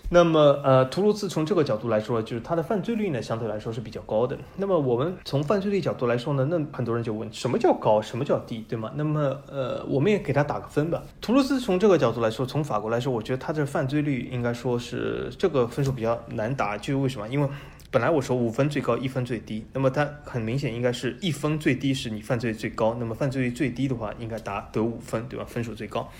[0.09, 4.37] 那么，呃，图卢兹从这个角度来说，就是它的犯罪率呢，相对来说是比较高的。
[4.55, 8.89] 那么我们从犯罪率角度来说呢，那很多人就问，什么叫高，什么叫低，对吗？
[8.95, 11.03] 那么，呃，我们也给它打个分吧。
[11.19, 17.27] 图卢兹从这个角度来说，从法国来说，我觉得它的犯罪率应该说是这个分数比较难打，就是为什么？
[17.27, 17.49] 因为
[17.89, 25.45] 本来我说五分最高，一分最低，那么它很明显应该是一分最低是你犯罪最高，那么犯罪率最低的话应该答得五分，对吧？
[25.45, 26.11] 分数最高。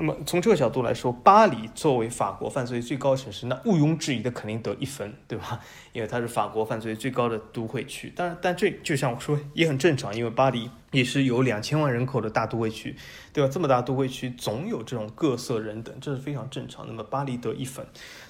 [0.00, 5.60] 那么从这个角度来说，巴黎作为法国犯罪最高城市，那毋庸置疑的肯定得一分，对吧？
[5.92, 8.12] 因为它是法国犯罪最高的都会区。
[8.14, 12.94] 当然，但这就像我说也很正常，因为巴黎也是有两千万人口的大都会区，
[13.32, 13.50] 对吧？
[13.52, 16.86] 这么大都会区总有这种各色人等，这是非常正常。
[16.86, 17.84] 那么巴黎得一分，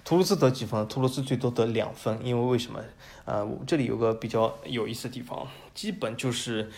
[0.06, 0.88] 图卢兹得几分？
[0.88, 2.80] 图卢兹最多得两分，因为为什么？
[3.26, 6.70] 呃，这里有个比较有意思的地方，基本就是。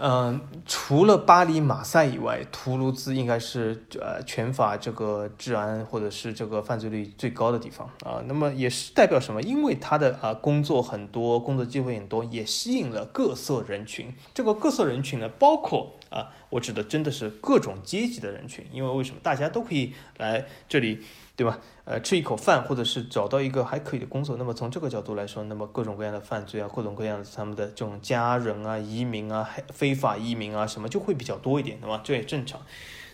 [0.00, 8.22] 嗯，除了巴黎、马赛以外，图卢兹应该是呃全法这个治安或者是这个犯罪率最高的地方啊。
[8.26, 9.42] 那么也是代表什么？
[9.42, 14.14] 因为它的啊工作很多，工作机会很多，也吸引了各色人群。
[14.32, 18.64] 这个各色人群呢，包括啊，我指的真的是各种阶级的人群。
[18.72, 19.20] 因为为什么？
[19.22, 21.02] 大家都可以来这里。
[21.38, 21.56] 对吧？
[21.84, 24.36] 呃，吃一口饭，或者是找到一个还可以的工作。
[24.36, 32.00] 那么从这个角度来说，那么各种各样的犯罪啊，各种各样的他们的这种家人啊、移民啊、非法移民啊，什么就会比较多一点，对吧？
[32.02, 32.60] 这也正常。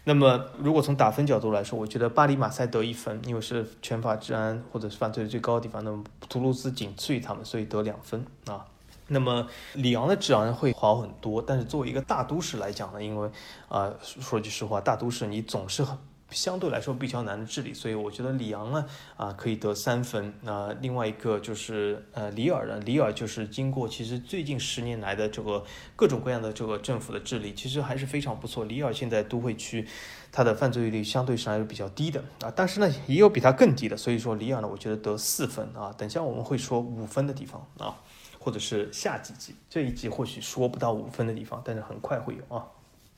[0.04, 5.84] 那么如果从打分角度来说，我觉得巴黎、马赛得一分，因为是全法治安或者是犯罪的最高的地方。
[5.84, 8.64] 那么图卢兹仅次于他们，所以得两分啊。
[9.08, 13.30] 那么里昂的治安会好很多，但是作为一个大都市来讲呢，因为
[13.68, 15.98] 啊，说句实话，大都市你总是很。
[16.34, 18.84] 相对来说比较难的治理，所以我觉得里昂呢
[19.16, 20.34] 啊可以得三分。
[20.42, 25.64] 那另外一个就是呃里尔呢，里尔就是经过其实最近十年来的这个
[25.96, 28.64] 各种各样的这个政府的治理，其实还是非常不错。
[28.64, 29.86] 里尔现在都会区
[30.32, 35.94] 它的犯罪率相对上还是比较低的啊，但是呢也有比它更低的，所以说里尔呢我觉得得四分啊。
[35.96, 37.94] 等下我们会说五分的地方啊，
[38.40, 42.66] 或者是下几集这一集或许说不到五分的地方，但是很快会有啊。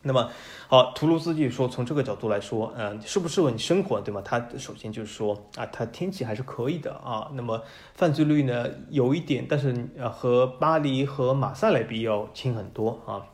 [0.07, 0.31] 那么
[0.69, 4.23] 好，图卢兹就说从这个角度来说，嗯，适不适合你生活，对吗？
[4.25, 7.31] 它首先就是说啊，它天气还是可以的啊。
[7.35, 7.61] 那么
[7.95, 13.27] 犯罪率呢有一点，但是呃和巴黎和马赛来比要轻很多啊。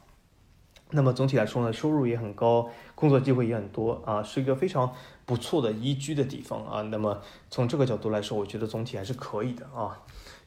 [0.95, 4.93] 那么总体来说呢，收入也很高，工作机会也很多啊，是一个非常
[5.25, 6.83] 不错的宜居的地方啊。
[6.83, 10.01] 那么从这个角度来说，我觉得总体还是可以的啊。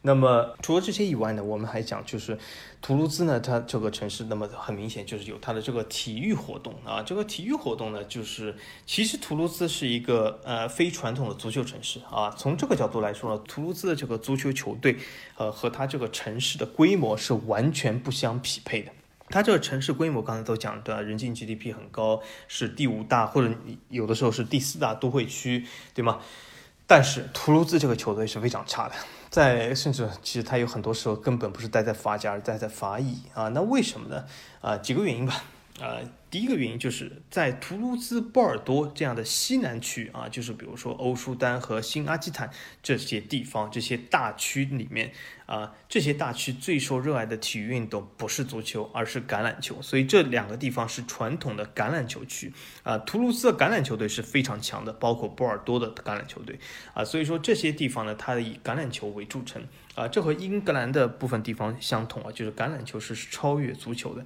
[0.06, 2.38] 那么除了这些以外呢，我们还讲就是
[2.80, 7.02] 图卢兹呢，它这个城市，那么很明显就是有它的这个体育活动啊。
[7.02, 12.30] 这个体育活动呢，就是其实图卢兹是一个呃非传统的足球城市啊。
[12.38, 14.96] 从这个角度来说呢，图卢兹的这个足球球队，
[15.38, 18.92] 呃，和它这个城市的规模是完全不相匹配的。
[19.30, 21.02] 它这个城市规模刚才都讲的？
[21.02, 23.52] 人均 GDP 很高，是第五大或者
[23.90, 25.66] 有的时候是第四大都会区，
[25.96, 26.20] 对吗？
[26.88, 28.96] 但是图卢兹这个球队是非常差的。
[29.30, 33.50] 在甚至其实他有很多时候根本不是待在法甲，而待在法乙啊。
[33.50, 34.24] 那为什么呢？
[34.62, 35.44] 啊，几个原因吧。
[35.78, 42.50] 呃，第一个原因就是在图卢兹、波尔多这样的西南区啊，就是比如说欧舒丹和新阿基坦
[42.82, 45.12] 这些地方，这些大区里面
[45.46, 49.82] 啊，这些大区最受热爱的体育运动不是足球，而是橄榄球。
[49.82, 52.54] 所以这两个地方是传统的橄榄球区
[52.84, 52.98] 啊。
[53.00, 56.58] 图卢兹的橄榄球队是非常强的，包括波尔多的橄榄球队
[56.94, 57.04] 啊。
[57.04, 59.62] 所以说这些地方呢，它以橄榄球为著称
[59.94, 60.08] 啊。
[60.08, 64.26] 这和英格兰的部分地方相同啊，就是橄榄球是超越足球的。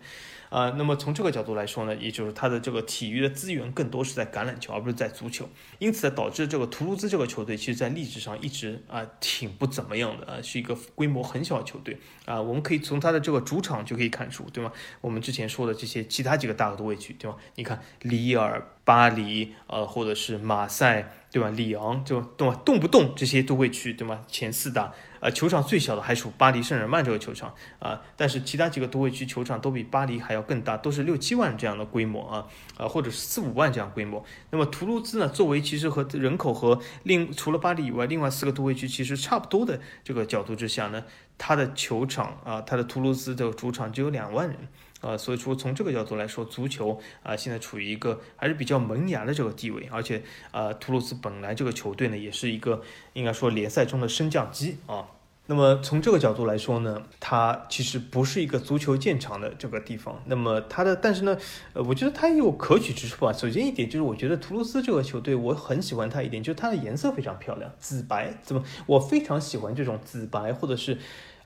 [0.49, 5.47] 啊，那么从这个角度来说呢，也就是它的这个体育的资源更多是在橄榄球，而不是在足球，
[5.77, 12.41] 因此导致这个图卢兹这个球队，其实在历史上一直啊挺不怎么样的啊，是一个规模很小的球队啊。
[12.41, 14.71] 我们可以从它的这个主场就可以看出，对吗？
[15.01, 17.37] 我们之前说的这些其他几个大都会区，对吗？
[17.55, 21.11] 你看里尔、巴黎，呃，或者是马赛。
[21.31, 21.49] 对吧？
[21.49, 22.55] 里昂就对吧？
[22.65, 24.21] 动不动这些都会去，对吗？
[24.27, 34.23] 前四大，呃，球场最小的还属巴黎圣日耳曼这个球场啊，但是其他几个都会区球场都比巴黎还要更大，都是六七万这样的规模啊，啊，或者是四五万这样规模。
[34.49, 41.03] 那么图卢兹呢，作为其实和人口和另除了巴黎以外，另外四个都会区其实差不多的这个角度之下呢，
[41.37, 44.57] 它的球场啊，它的图卢兹的主场只有两万人。
[45.01, 50.21] 啊，所以说从这个角度来说，足球啊现在处于一个还是比较萌芽的这个地位，而且
[50.51, 52.81] 啊，图卢兹本来这个球队呢也是一个
[53.13, 55.05] 应该说联赛中的升降机啊。
[55.47, 60.21] 那么从这个角度来说呢，它其实不是一个足球建厂的这个地方。
[60.25, 61.35] 那么它的，但是呢，
[61.73, 63.33] 呃，我觉得它也有可取之处啊。
[63.33, 68.63] 首先一点就是，我觉得图卢斯这个球队，我很喜欢它一点，就是它的颜色非常漂亮，紫白，怎么？
[68.85, 70.99] 我非常喜欢这种紫白或者是。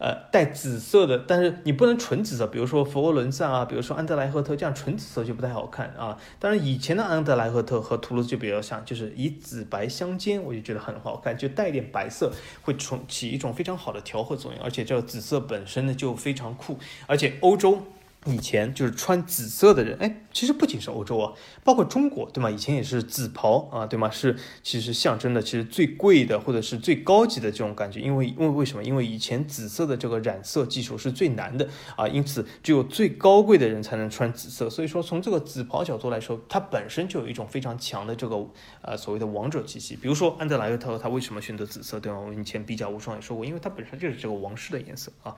[0.03, 6.17] 呃，带紫色的，但是你不能纯紫色，比如说佛罗伦萨啊，比如说安德莱赫特这样纯紫色就不太好看啊。
[6.39, 12.33] 当然，以前的安德莱赫特和图卢就比较像，就是以紫白相间，我就觉得很好看，就带一点白色，
[12.63, 16.77] 会从起一种非常好的调和作用，而且这个紫色本身呢就非常酷，
[17.07, 17.81] 而且欧洲。
[18.25, 22.49] 以前就是穿紫色的人，哎，其实不仅是欧洲啊，包括中国，对吗？
[22.49, 24.09] 以前也是紫袍啊，对吗？
[24.09, 28.83] 是其实象征的，其实最贵的或者是最高级的这种感觉，因为因为为什么？
[28.83, 34.69] 因为以前紫色的这个染色技术是最难的啊，因此只有最高贵的人才能穿紫色。
[34.69, 38.35] 所以说，从这个紫袍角度来说，它本身就有一种非常强的这个
[38.81, 39.95] 呃所谓的王者气息。
[39.95, 42.19] 比如说安德莱特，他为什么选择紫色，对吗？
[42.19, 45.35] 我们以前比甲无双也说过，因为它本身就是这个王室的颜色啊。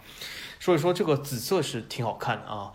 [0.59, 2.71] 所以说这个紫色是挺好看的啊。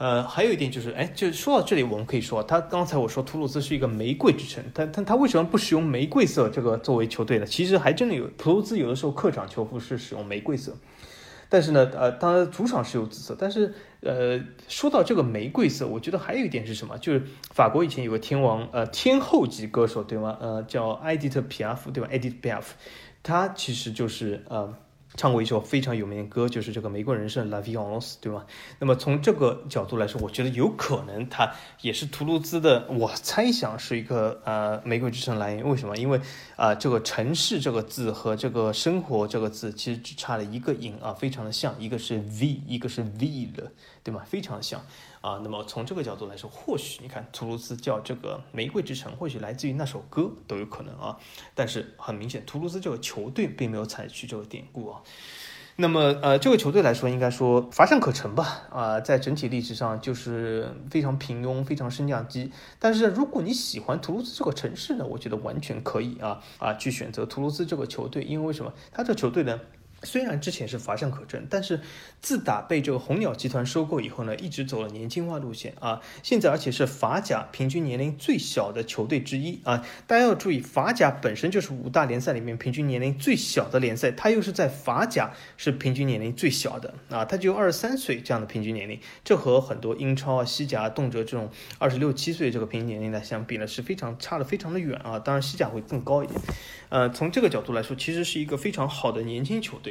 [0.00, 7.44] 呃，还有一点就是，哎，就说到这里，我们可以说，他刚才我说图鲁兹是一个玫瑰之城，他他他为什么不使用玫瑰色这个作为球队呢？
[7.44, 10.74] 其实还真的有，图鲁兹有的时候客场球服是使用玫瑰色，
[11.50, 16.96] 但是呢，呃，当然主场是有紫色，但是呃，说到这个玫瑰色，我觉得还有一点是什么？
[16.96, 17.22] 就是
[17.52, 20.38] 法国以前有个天王，呃，天后级歌手，对吗？
[20.40, 22.08] 呃，叫埃迪特皮亚夫，对吧？
[22.10, 22.74] 埃迪特皮亚夫，
[23.22, 24.74] 他其实就是呃。
[25.16, 28.46] 唱过一首非常有名的歌，就是这个《玫瑰人生》La Vie en Rose，对吗？
[28.78, 31.52] 那么从这个角度来说，我觉得有可能他
[31.82, 32.86] 也是图卢兹的。
[32.88, 35.68] 我猜想是一个呃玫瑰之城来源。
[35.68, 35.96] 为什么？
[35.96, 36.20] 因为
[36.56, 44.22] 啊，这个城市这个字和这个生活这个字其实只差了一个音啊，非常的像，一个是 V，一个是 V 了对吗？
[44.24, 44.80] 非常的像。
[45.20, 51.18] 啊，那么从这个角度来说，或许你看图卢兹叫这个玫瑰之城，或许来自于那首歌都有可能啊。
[51.54, 55.02] 但是很明显，图卢兹这个球队并没有采取这个典故啊。
[55.76, 58.66] 那么呃，这个球队来说，应该说乏善可陈吧。
[58.70, 62.50] 啊，在整体历史上就是非常平庸，非常升降机。
[62.78, 68.72] 但是如果你喜欢图卢兹这个城市呢，我觉得完全可以啊啊去选择图卢兹这个球队，因为为什么？
[68.92, 69.60] 他这个球队呢？
[70.02, 71.80] 虽然之前是乏善可陈，但是
[72.22, 76.00] 自打被这个红鸟集团收购以后呢，一直走了年轻化路线啊。
[76.22, 79.84] 现在而且是法甲平均年龄最小的球队之一啊。
[80.06, 95.18] 大家要注意，法甲本身就是五大联赛里面平均年龄最小的联赛，它又是在法甲是平均年龄最小的啊，它就二十三岁这样的平均年龄，这和很多英超啊、西甲动辄这种二十六七岁这个平均年龄呢相比呢，是非常差的非常的远啊。
[95.18, 96.40] 当然西甲会更高一点。
[96.88, 99.89] 呃，从这个角度来说，其实是一个非常好的年轻球队。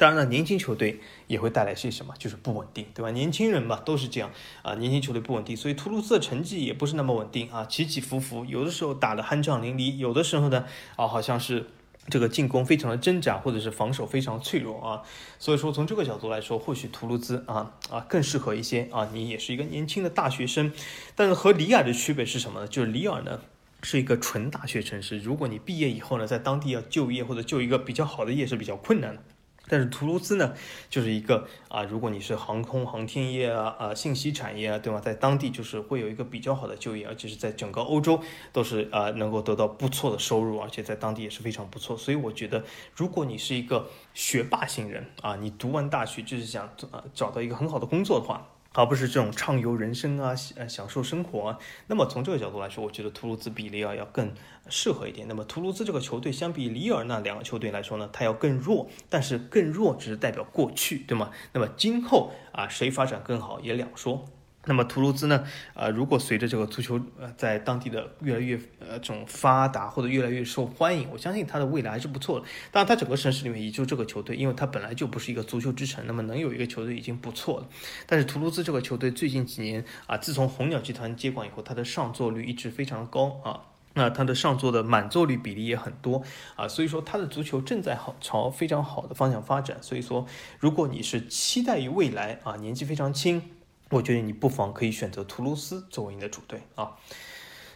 [0.00, 3.10] 当然了，年轻球队也会带来些什么，就是不稳定，对吧？
[3.10, 4.30] 年轻人嘛，都是这样
[4.62, 4.72] 啊。
[4.76, 8.46] 年轻球队不稳定，所以图卢兹的成绩也不是那么稳定啊，起起伏伏。
[8.46, 10.64] 有的时候打得酣畅淋漓，有的时候呢，
[10.96, 11.66] 啊，好像是
[12.08, 15.02] 这个进攻非常的挣扎，或者是防守非常脆弱啊。
[15.38, 19.06] 所以说，从这个角度来说，或许图卢兹啊啊更适合一些啊。
[19.12, 20.72] 你也是一个年轻的大学生，
[21.14, 22.66] 但是和里尔的区别是什么呢？
[22.66, 23.38] 就是里尔呢。
[23.82, 29.22] 是一个纯大学城市，如果你毕业以后呢，在当地要就业或者就一个比较好的业是比较困难的。
[29.70, 30.52] 但是图卢兹呢，
[30.88, 34.98] 就是一个啊，如果你是航空航天业啊啊信息产业啊，对吗？
[34.98, 38.20] 在当地就是会有一个比较好的就业，而且是在整个欧洲
[38.52, 41.96] 都是啊能够得到不错的收入，而且在当地也是非常不错。
[41.96, 42.64] 所以我觉得，
[42.96, 48.48] 如果你是一个学霸型人啊，你读完大学就是想啊找到一个很好的工作的话。
[48.72, 51.58] 而不是这种畅游人生啊，呃，享受生活。
[51.88, 54.32] 那么从这个角度来说，我觉得图卢兹比里尔要更
[54.68, 55.26] 适合一点。
[55.26, 61.30] 那么图卢兹这个球队相比里尔那两个球队来说呢，它要更弱，但是更弱只是代表过去，对吗？
[61.52, 64.24] 那么今后啊，谁发展更好也两说。
[64.66, 65.42] 那么图卢兹呢？
[65.72, 72.46] 呃，如果随着这个足球呃在当地的越来越呃这种发达或者越来越受欢迎，我相信它的未来还是不错的。
[72.70, 77.68] 当然，它整个城市里面也就这个球队，因为它本来就不是一个足球之城，那么能有一个球队已经不错了。
[78.06, 86.22] 但是图卢兹这个球队最近几年啊，自从红鸟集团接管以后，它的上座率一直非常高啊，那它的上座的满座率比例也很多
[86.56, 89.78] 啊，所以说它的足球正在好朝非常好的方向发展。
[89.80, 90.26] 所以说，
[90.58, 93.42] 如果你是期待于未来啊，年纪非常轻。
[93.90, 96.92] 我觉得你不妨可以选择图卢兹作为你的主队啊，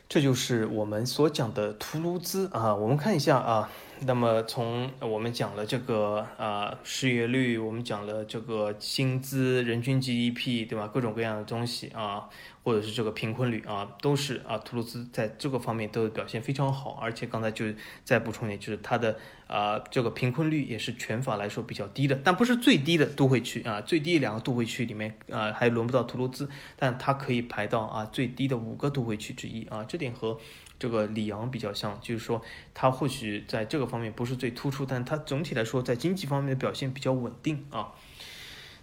[0.08, 2.74] 这就是我们所讲的图卢兹啊。
[2.74, 3.70] 我们看一下啊，
[4.06, 10.88] 那么从我们讲了这个啊失业率，我们讲了这个薪资、人均 GDP，对吧？
[10.88, 12.28] 各种各样的东西啊。
[12.64, 17.66] 或者是这个贫困率啊，都是啊，图卢兹在这个方面都表现非常好，而且刚才就
[18.04, 30.38] 再补充一点，就是它的啊这个贫困率也是全法来说比较低的，但不是最低的都会区啊，最低两个都会区里面啊还轮不到图卢兹，但它可以排到啊最低的五个都会区之一啊，这点和
[30.78, 37.92] 这个里昂比较像，就是说他或许在这个方面不是最突出，但他总体来说在经济方面的表现比较稳定啊。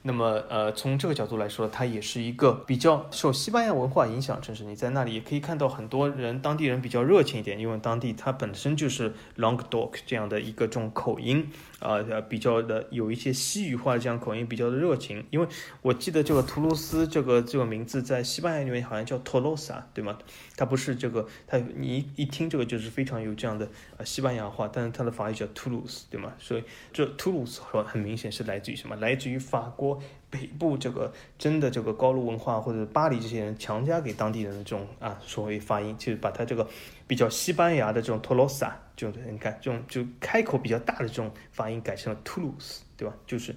[0.03, 4.63] 那么，呃，从这个角度来说，它也是一个比较受西班牙文化影响城市。
[4.63, 11.49] 你在那里也可以看到很多人，当地人比较热情一点，因为当地它本身就是 Long Dock 这样的一个这种口音。
[11.79, 15.25] 啊，呃，比较的有一些西语化的这样口音，比较的热情。
[15.31, 15.47] 因为
[15.81, 20.17] 我记得这个图卢斯这个这个名字在西班牙里面好像叫托洛萨，对吗？
[20.55, 26.33] 它不是这个，它你一听这个就是非常有这样的呃西班牙话，但是它的法语叫 tulus 对吗？
[26.37, 28.95] 所以这 Toulouse 很明显是来自于什么？
[28.97, 29.90] 来自于法国。
[30.29, 36.67] 北部这个真的这个高卢文化或者巴黎这些人强加给当地人的这种啊所谓发音，就是把它这个
[37.07, 43.13] 比较西班牙的这种托罗萨，就你看这种就开口比较大的这种发音改成了 Toulouse，对吧？
[43.25, 43.55] 就是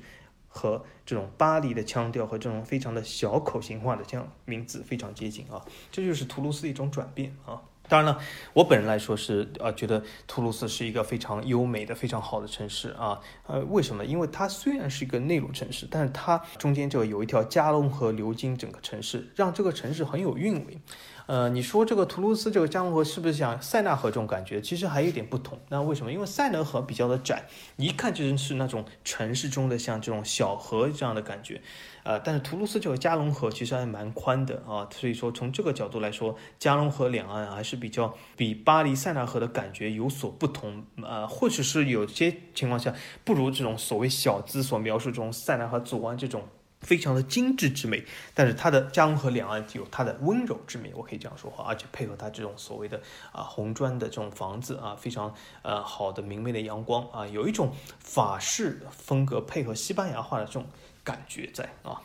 [0.48, 7.62] 和这种巴黎的腔调和这种非常的小口型化的这样名字非常接近啊，这就是图卢斯的一种转变啊。
[7.88, 8.18] 当然了，
[8.54, 13.20] 我本人来说是呃觉得图卢斯是一个非常优美的、非常好的城市啊。
[13.46, 14.04] 呃，为什么？
[14.04, 20.78] 因为它虽然是一个内陆城市，但是它中间这个有一条加隆河流经整个城市，让这个城市很有韵味。
[21.26, 24.60] 呃，你说这个图卢斯这个加隆河是不是像塞纳河这种感觉？
[24.60, 25.58] 其实还有点不同。
[25.70, 26.12] 那为什么？
[26.12, 27.46] 因为塞纳河比较的窄，
[27.76, 31.62] 一看就是那种城市中的像这种小河这样的感觉。
[32.02, 40.84] 呃，但是图卢斯这个加隆河其实还蛮宽的啊，所以说从这个角度来说，加隆河两岸还是比较比巴黎塞纳河的感觉有所不同。
[41.02, 42.94] 呃，或者是有些情况下
[43.24, 46.42] 不如这种所谓小资所描述这种塞纳河左岸这种。
[46.84, 48.04] 非常的精致之美，
[48.34, 53.00] 但是它的加隆河两岸有它的温柔之美，我可以这样说话，而且配合它这种所谓的
[53.32, 60.66] 啊红砖的这种房子啊，非常呃好的明媚的阳光啊，有一种法式风格配合西班牙化的这种
[61.02, 62.02] 感觉在啊。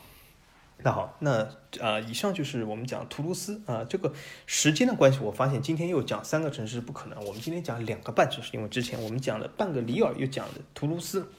[0.82, 1.46] 那好，那
[1.78, 4.10] 啊以上就是我们讲图卢斯啊，这个
[4.46, 11.30] 时间的关系，我发现今天又讲三个城市不可能，我们今天讲两个半城市，因为之前我们讲了半个里尔，又讲了图卢斯，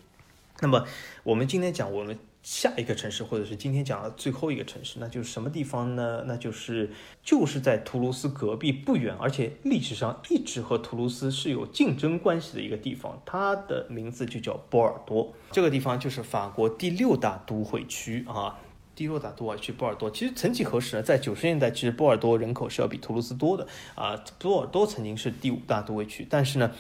[0.60, 0.86] 那么
[1.24, 2.20] 我们今天讲我们。
[2.44, 6.24] 下一个城市，或者是今天讲的最后一个城市，那就是什么地方呢？
[6.26, 6.90] 那就是
[7.24, 15.32] 就是在图卢斯隔壁不远，而且历史上一直和图卢斯是有竞争关系的一个地方，它的名字就叫波尔多。
[15.52, 18.58] 这个地方就是法国第六大都会区啊，
[18.96, 20.10] 第六大都会区波尔多。
[20.10, 24.20] 其实曾几何时呢，在九十年代，其实波尔多人口是要比图卢斯多的啊。
[24.40, 26.72] 波尔多曾经是第五大都会区，但是呢。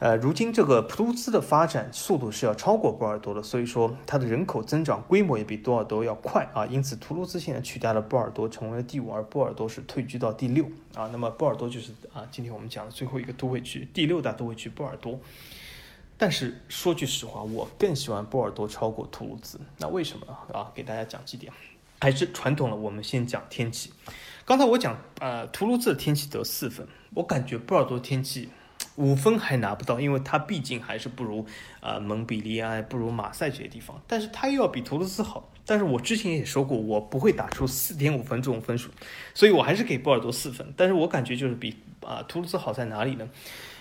[0.00, 10.64] 呃，如今这个普鲁兹的发展速度是要超过波尔多的，所以说它的人口增长规模也比多尔多要快啊，因此图卢兹现在取代了波尔多，成为了第五，而波尔多是退居到第六
[10.94, 11.08] 啊。
[11.12, 15.18] 那么波尔多就是啊，今天我们讲的最后一个都会区，第六大都会区波尔多。
[16.18, 20.70] 但是说句实话，我更喜欢波尔多超过图卢兹，那为什么啊？
[20.74, 21.52] 给大家讲几点，
[22.00, 23.92] 还是传统的，我们先讲天气。
[24.44, 28.48] 刚才我讲呃，图卢兹的天气得四分，我感觉波尔多天气。
[28.96, 31.44] 五分还拿不到，因为他毕竟还是不如
[31.80, 35.50] 啊蒙彼利埃，不如马赛这些地方，但是他又要比图卢兹好。
[35.66, 38.90] 但是我之前也说过，我不会打出四点五分这种分数，
[39.32, 40.74] 所以我还是给波尔多四分。
[40.76, 43.26] 但是我感觉就是比啊图卢兹好在哪里呢？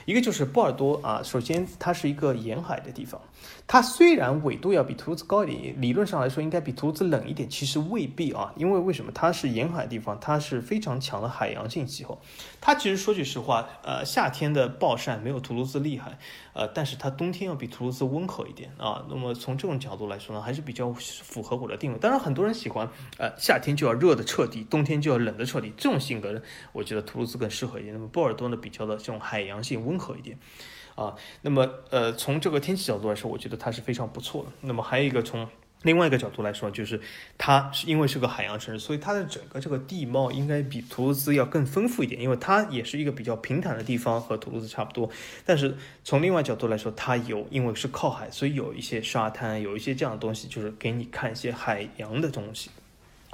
[0.05, 3.21] 一个就是波尔多啊，首先它是一个沿海的地方，
[3.67, 12.21] 它虽然纬度要比图卢兹高一点，理论上来说应该比图卢兹冷一点，其实未必啊，因为为什么它是沿海地方，它是非常强的海洋性气候，
[12.61, 16.17] 它其实说句实话，呃，夏天的暴晒没有图卢兹厉害，
[16.53, 21.99] 呃，但是它冬天要比图卢兹温和一点啊，那么从这种角度来说呢，还是比较符合我的定位。
[21.99, 26.41] 当然很多人喜欢，呃，夏天就要热的彻底，冬天就要冷的彻底，这种性格呢，
[26.71, 27.93] 我觉得图卢兹更适合一点。
[27.93, 30.37] 那么波尔多呢，比较的这种海洋性温和一点，
[30.95, 34.51] 啊，那么呃，从这个天气角度来说，我觉得它是非常不错的。
[34.61, 35.47] 那么还有一个从
[35.81, 37.01] 另外一个角度来说，就是
[37.37, 45.09] 它是因为是个海洋城市，所以它的整个这个地貌应该比图卢兹要更丰富一点，因为它也是一个比较平坦的地方，和图卢兹差不多。
[45.45, 52.69] 但是从另外角度来说，它有因为是靠海，所以有一些沙滩，有一些这样的东西，就是给你看一些海洋的东西。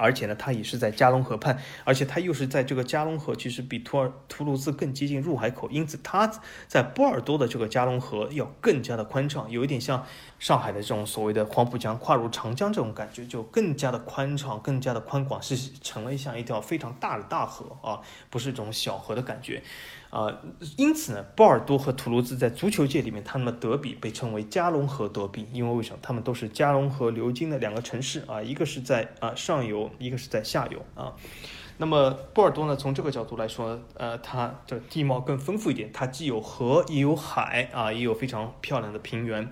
[0.00, 6.30] 而且呢，它也是在加隆河畔，而且它又是在这个加隆河，其实比图尔图卢兹更接近入海口，因此它
[6.66, 10.06] 在波尔多的这个加隆河要更加的宽敞，有一点像
[10.38, 19.62] 上海的这种所谓的黄浦江跨入长江这种感觉，就更加的宽敞，更加的宽广，是成了像一条非常大的大河啊，不是这种小河的感觉。
[20.10, 20.40] 啊，
[20.76, 25.98] 因此呢，波尔多和图卢兹在足球界里面，他们的德比被称为加隆河德比，因为为什么？
[26.02, 31.14] 他们都是加隆河流经的两个城市啊，一个是在啊上游，一个是在下游啊。
[31.78, 39.48] 那么波尔多呢，从这个角度来说，呃，它的地貌更丰富一点，它既有河也有海啊，也有非常漂亮的平原。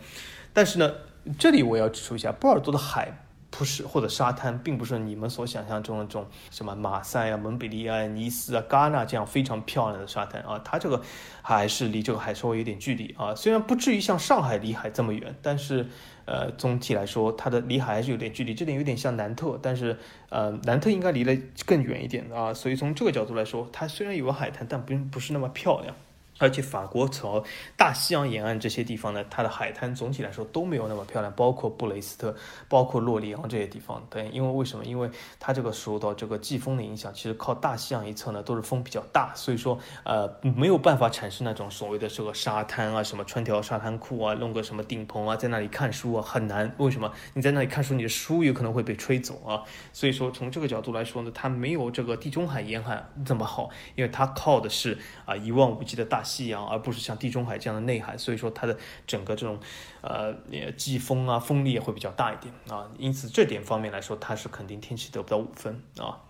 [0.53, 0.93] 但是呢，
[1.39, 3.28] 这里我要指出一下，波尔多的海。
[3.51, 11.03] 不是，或者沙滩，并不是你们所想象中的这种什么马赛啊、蒙彼利埃、尼斯啊、戛纳这样非常漂亮的沙滩啊，它这个
[11.43, 13.35] 还是离这个海稍微有点距离啊。
[13.35, 15.87] 虽然不至于像上海离海这么远，但是
[16.27, 18.53] 呃，总体来说它的离海还是有点距离。
[18.53, 21.35] 这点有点像南特，但是呃，南特应该离得
[21.65, 22.53] 更远一点啊。
[22.53, 25.95] 所以从这个角度来说，它虽然有个海滩，但不不是那么漂亮。
[26.39, 27.43] 而且法国朝
[27.77, 32.35] 大西洋沿岸这些地方呢，它的海滩总体来说都没有那么漂亮，包括布雷斯特、
[32.69, 34.01] 包括洛里昂这些地方。
[34.09, 34.85] 对，因为为什么？
[34.85, 35.11] 因为
[35.41, 46.73] 它这个受到这个季风的影响，其实靠大西洋一侧呢都是风比较大，所以说呃没有办法产生那种所谓的这个沙滩啊，什么穿条沙滩裤啊，弄个什么顶棚啊，在那里看书啊，很难。
[46.79, 47.13] 为什么？
[47.35, 49.65] 你在那里看书，你的书有可能会被吹走啊。
[49.93, 56.23] 所以说从这个角度来说呢，它没有这个地中海沿海这么好，因为它靠的是啊一望无际的大。
[56.29, 58.77] 夕阳，而不是像地中海这样的内海，所以说它的
[59.07, 59.59] 整个这种
[60.03, 60.35] 呃
[60.77, 66.21] 季风啊风力也会比较大一点啊，因此这点方面来说，它是肯定天气得不到五分啊。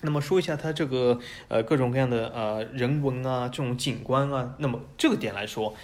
[0.00, 5.74] 那么说一下它这个呃各种各样的呃人文啊这种景观啊，那么这个点来说。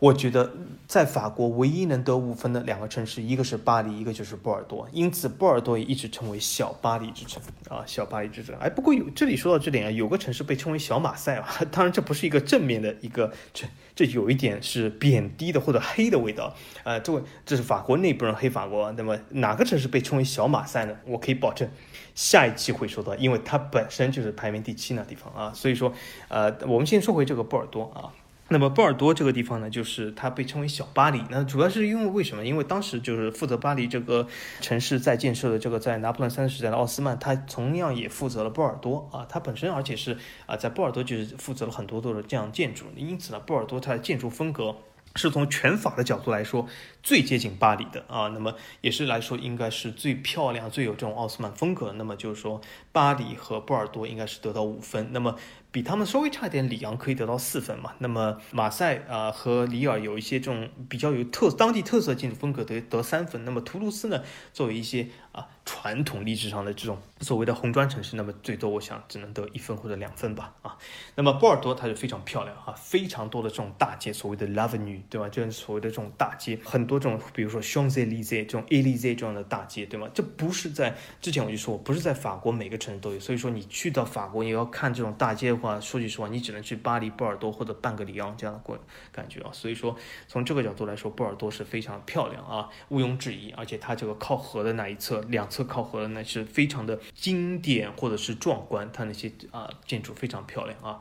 [0.00, 0.52] 我觉得
[0.86, 4.86] 在法国唯一能得五分的两个城市，一个是巴黎，一个就是波尔多。
[4.92, 7.40] 因此，波尔多也一直称为小巴黎之城
[7.70, 8.54] 啊，小巴黎之城。
[8.56, 16.98] 哎，不过有这里说到这点啊，有个城市被称为小马赛啊， 当然这不是一个正面的一个，这这有一点是贬低的或者黑的味道啊。
[16.98, 18.90] 这位这是法国内部人黑法国。
[18.92, 20.94] 那么哪个城市被称为小马赛呢？
[21.06, 21.66] 我可以保证，
[22.14, 25.52] 下一期会说到，因为它本身就是排名第七那地方啊。
[25.54, 25.92] 所以说，
[26.28, 28.12] 呃，我们先说回这个波尔多啊。
[28.48, 31.22] 那么波尔多这个地方呢，就是它被称为小巴黎。
[31.30, 32.44] 那主要是因为为什么？
[32.44, 34.28] 因为当时就是负责巴黎这个
[34.60, 39.26] 城市在建设的这个在拿破仑三世时代的奥斯曼，他同样也负责了波尔多啊。
[39.28, 42.84] 他本身而且是啊，在波尔多就是负责了很多多的这样建筑。
[42.94, 44.76] 因此呢，波尔多它的建筑风格
[45.16, 46.66] 是从全法的角度来说
[47.04, 48.26] 最接近巴黎的啊。
[48.34, 51.92] 那么也是来说应该是最漂亮、最有这种奥斯曼风格。
[51.92, 55.10] 那么就是说，巴黎和波尔多应该是得到五分。
[55.12, 55.36] 那么。
[55.74, 57.94] 比他们稍微差一点，里昂可以得到四分嘛？
[57.98, 63.44] 那么马赛啊和里尔有一些这种比较有特当地特色建筑风格，得得三分。
[63.44, 70.78] 那么图卢斯呢，作为一些啊传统历史上的这种所谓的红砖城市，那么最多我想只能得一分或者两分吧啊。
[71.16, 75.28] 那么波尔多它就非常漂亮啊，非常多的这种大街，所谓的 L'avenue，对吧？
[75.28, 80.08] 就是所谓的这种大街，很多这种比如说 Champs Elysees 这种 A L Z 这样的大街，对吗？
[80.14, 85.56] 这不是在之前我就说，不是在法国每个城市都有，所以说你去到法国也要看这种大街的。
[85.64, 88.78] 话说句实话，你只能去巴黎、波尔多或者半个里昂这样的过
[89.10, 89.50] 感觉啊。
[89.50, 89.96] 所以说，
[90.28, 93.50] 从这个角度来说，波尔多是非常漂亮啊，毋庸置疑。
[93.52, 101.00] 而且它这个靠河的那一侧，两侧靠河的那是非常的经典或者是壮观，它那些啊建筑非常漂亮啊。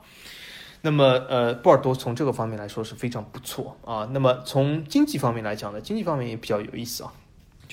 [0.86, 4.10] 那么呃，波尔多从这个方面来说是非常不错啊。
[4.12, 7.14] 那么从经济方面来讲呢，经济方面也比较有意思啊。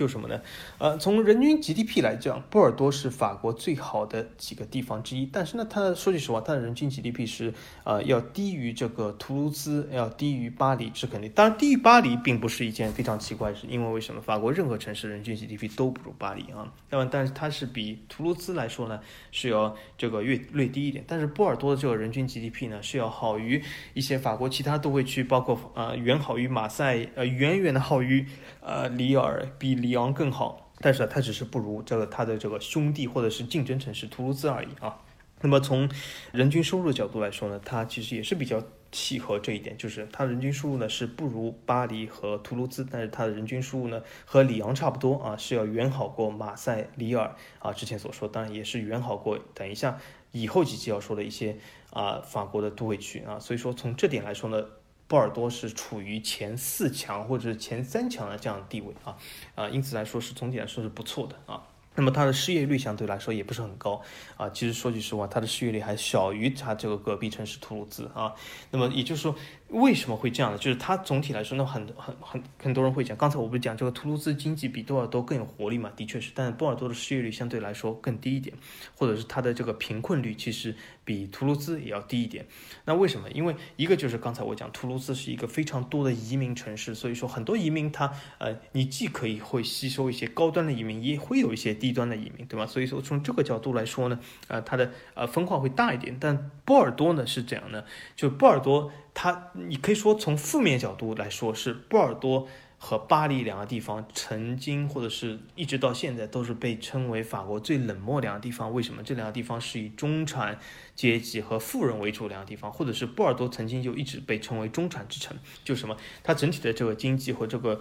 [0.01, 0.41] 就什么呢？
[0.79, 5.27] 呃，从人均 GDP 来讲，波尔多是法国最好的几个地方之一。
[5.31, 7.53] 但是呢，它说句实话，它的人均 GDP 是
[7.85, 11.31] 呃要低于这个图卢兹，要低于巴黎，是肯定。
[11.33, 14.23] 当然，低于巴黎并不是一件非常奇怪的事，因为为什么？
[14.23, 16.73] 法国任何城市人均 GDP 都不如巴黎啊。
[16.89, 18.99] 那么，但是它是比图卢兹来说呢，
[19.31, 21.05] 是要这个略略低一点。
[21.07, 28.25] 但是波尔多的这个人均 GDP 呢，是要好于一些法国其他都会区，包括呃远好于马赛，呃远远的好于
[28.71, 30.73] 呃里尔，比里昂更好。
[30.83, 34.99] 但是它只是不如这个它的这个兄弟或者是竞争城市图卢兹而已啊。
[35.43, 35.91] 那么从
[36.33, 47.75] 人均收入的角度来说呢，它其实也是比较契合这一点，就是它人均收入呢是不如巴黎和图卢兹，但是它的人均收入呢和里昂差不多啊，是要远好过马赛、里尔啊。
[47.75, 49.39] 之前所说，当然也是远好过。
[49.55, 49.99] 等一下
[50.33, 51.59] 以后几期要说的一些
[51.91, 54.65] 啊法国的都会区啊，所以说从这点来说呢。
[55.11, 59.19] 波尔多是处于前四强或者前三强的这样的地位啊，
[59.57, 61.61] 啊，因此来说是总体来说是不错的啊。
[61.97, 64.01] 那么它的失业率相对来说也不是很高
[64.37, 68.33] 啊，其实说句实话，它的失业率还小于它这个隔壁城市图卢兹啊。
[68.71, 69.35] 那么也就是说。
[69.71, 70.59] 为什么会这样呢？
[70.59, 75.91] 就是它总体来说呢，很很很很多人会讲，刚才我不是讲这个图卢兹经济比多尔多更有活力嘛？
[75.95, 78.57] 的确是，但是波尔多的失业率相对来说更低一点，
[78.97, 82.47] 或者是它的这个贫困率其实比图卢兹也要低一点。
[82.85, 83.31] 那为什么？
[83.31, 92.67] 因为一个就是刚才我讲，图卢兹是一个非常多的移民城市，所以说很多移民他呃，你既可以会吸收一些高端的移民，也会有一些低端的移民，对吧？
[92.67, 94.19] 所以说从这个角度来说呢，
[94.49, 96.17] 呃，它的呃分化会大一点。
[96.19, 98.91] 但波尔多呢是这样的，就波尔多。
[99.15, 102.49] 它，你可以说从负面角度来说，是波尔多
[102.79, 108.73] 和巴黎两个地方曾经或者是一直到现在都是被称为法国最冷漠两个地方。
[108.73, 109.03] 为什么？
[109.03, 110.59] 这两个地方是以中产
[110.95, 115.37] 阶级和富人为主两个地方，或者是波尔多曾经就一直被称为中产之城。
[115.65, 115.97] 就什么？
[116.23, 117.81] 它整体的这个经济和这个。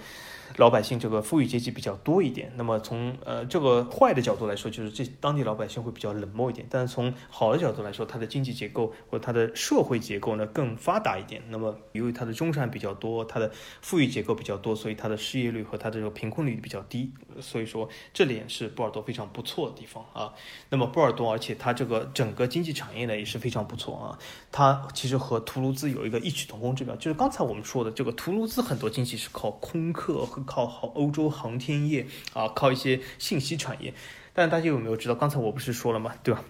[0.60, 6.68] 老百姓这个富裕阶级比较多一点，那么从呃这个坏的角度来说，就是这当地老百姓会比较冷漠一点。
[6.70, 11.42] 但是从好的角度来说，它的经济结构或者它的社会结构呢更发达一点。
[11.48, 13.50] 那么由于它的中产比较多，它的
[13.80, 17.10] 富裕结构比较多，所以它的失业率和它的这个贫困率比较低。
[17.40, 20.34] 所以说这点是波尔多非常不错的地方啊。
[20.70, 24.20] 那么波尔多，而且它这个整个经济产业呢也是非常不错啊。
[24.52, 33.94] 它其实和图卢兹有一个异曲同工之妙，就是刚才我们说的这个图卢兹很多经济是靠空客和靠好欧洲航天业啊，靠一些信息产业。
[34.34, 36.16] 但大家有没有知道，刚才我不是说了吗？
[36.24, 36.44] 对吧？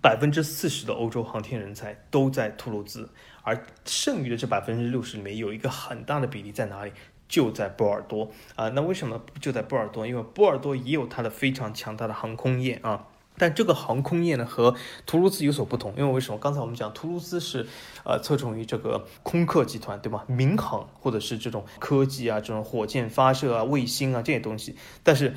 [0.00, 3.10] 百分之四十的欧洲航天人才都在图卢兹，
[3.42, 6.92] 而剩余的这百分之六十里面有一个很大的比例在哪里？
[7.28, 8.68] 就在波尔多啊。
[8.70, 10.06] 那为什么就在波尔多？
[10.06, 13.08] 因为波尔多也有它的非常强大的航空业啊。
[13.38, 14.74] 但这个航空业呢和
[15.04, 16.38] 图卢兹有所不同，因为为什么？
[16.38, 17.66] 刚才我们讲图卢兹是，
[18.04, 20.24] 呃，侧重于这个空客集团，对吧？
[20.26, 24.76] 民航或者是这种科技啊，这种火箭发射啊、卫星啊这些东西。
[25.02, 25.34] 但是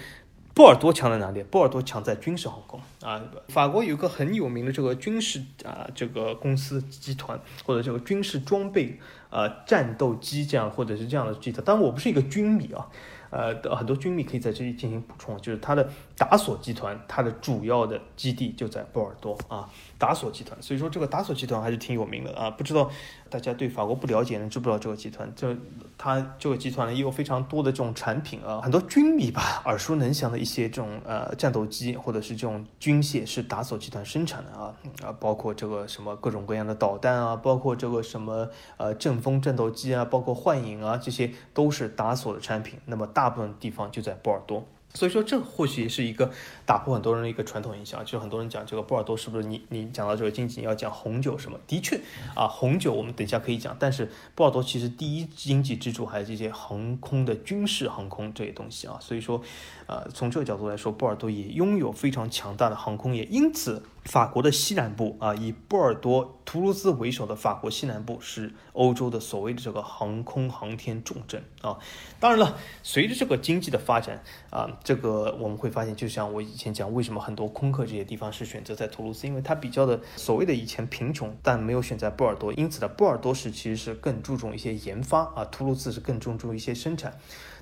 [0.54, 1.44] 波尔多强在哪里？
[1.44, 3.22] 波尔多强在军事航空啊。
[3.50, 11.64] 法国有一个很有名的这个军事啊这个公司集团，或者这个军事装备呃战斗机这样或者是这样的集团。
[11.64, 12.88] 当然我不是一个军迷啊。
[13.32, 15.88] 呃，很多军迷可以在这里进行补充，就是它的
[16.20, 19.68] 达索集团，它的主要的基地就在波尔多啊，
[19.98, 22.92] 达索集团，所以说这个达索集团还是挺有名的啊，不知道。
[23.30, 25.32] 大家对法国不了解，呢，知不知道这个集团？
[25.36, 25.56] 就
[26.00, 42.80] 它这个集团呢，也有非常多的这种产品啊，很多军迷吧耳熟能详的一些这种呃战斗机或者是这种军械是达索集团生产的啊啊，包括这个什么各种各样的导弹啊，包括这个什么呃阵风战斗机啊，包括幻影啊，这些都是达索的产品。
[42.86, 44.66] 那么大部分地方就在波尔多。
[44.94, 46.32] 所以说，这或许是一个
[46.66, 51.60] 打破很多人的一个传统印象，就是很多人讲这个波尔多是不是你你讲到这个经济你要讲红酒什么？
[51.68, 52.00] 的确
[52.36, 58.98] 啊，红酒我们等一下可以讲，但是波尔多其实第一经济支柱还是这些航空的军事航空这些东西啊。
[59.00, 59.42] 所以说，
[59.90, 63.82] 呃，从这个角度来说，波尔多也拥有非常强大的航空业，因此。
[64.06, 71.78] 法国的西南部啊，以波尔多、图卢兹为首的法国西南部是欧洲的所谓的这个航空航天重镇啊。
[72.20, 87.20] 当然了，随着这个经济的发展啊，这个我们会发现，就像我以前讲，为什么很多空客这些地方是选择在图卢兹，因为它比较的所谓的以前贫穷，但没有选在波尔多，因此呢，波尔多是其实是更注重一些研发啊，图卢兹是更注重一些生产。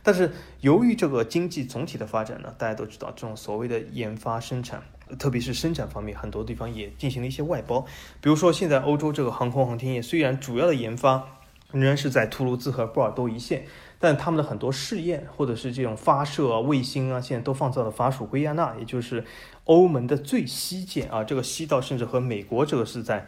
[0.07, 0.31] 但是
[0.61, 4.81] 由于这个经济总体的发展呢，大家都知道，这种所谓的研发生产。
[5.19, 7.85] 特别是生产方面，很多地方也进行了一些外包。
[8.21, 11.27] 比如说，现在欧洲这个航空航天业虽然主要的研发
[11.73, 13.65] 仍然是在图卢兹和波尔多一线，
[13.99, 19.25] 但他们的很多试验或者是这种发射啊、卫星啊，现在都放在了法属圭亚那，也就是
[19.65, 21.21] 欧盟的最西界啊。
[21.25, 23.27] 这个西到甚至和美国这个是在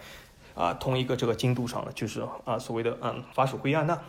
[0.55, 3.99] 啊同一个这个经度上了，就是啊所谓的嗯法属圭亚那。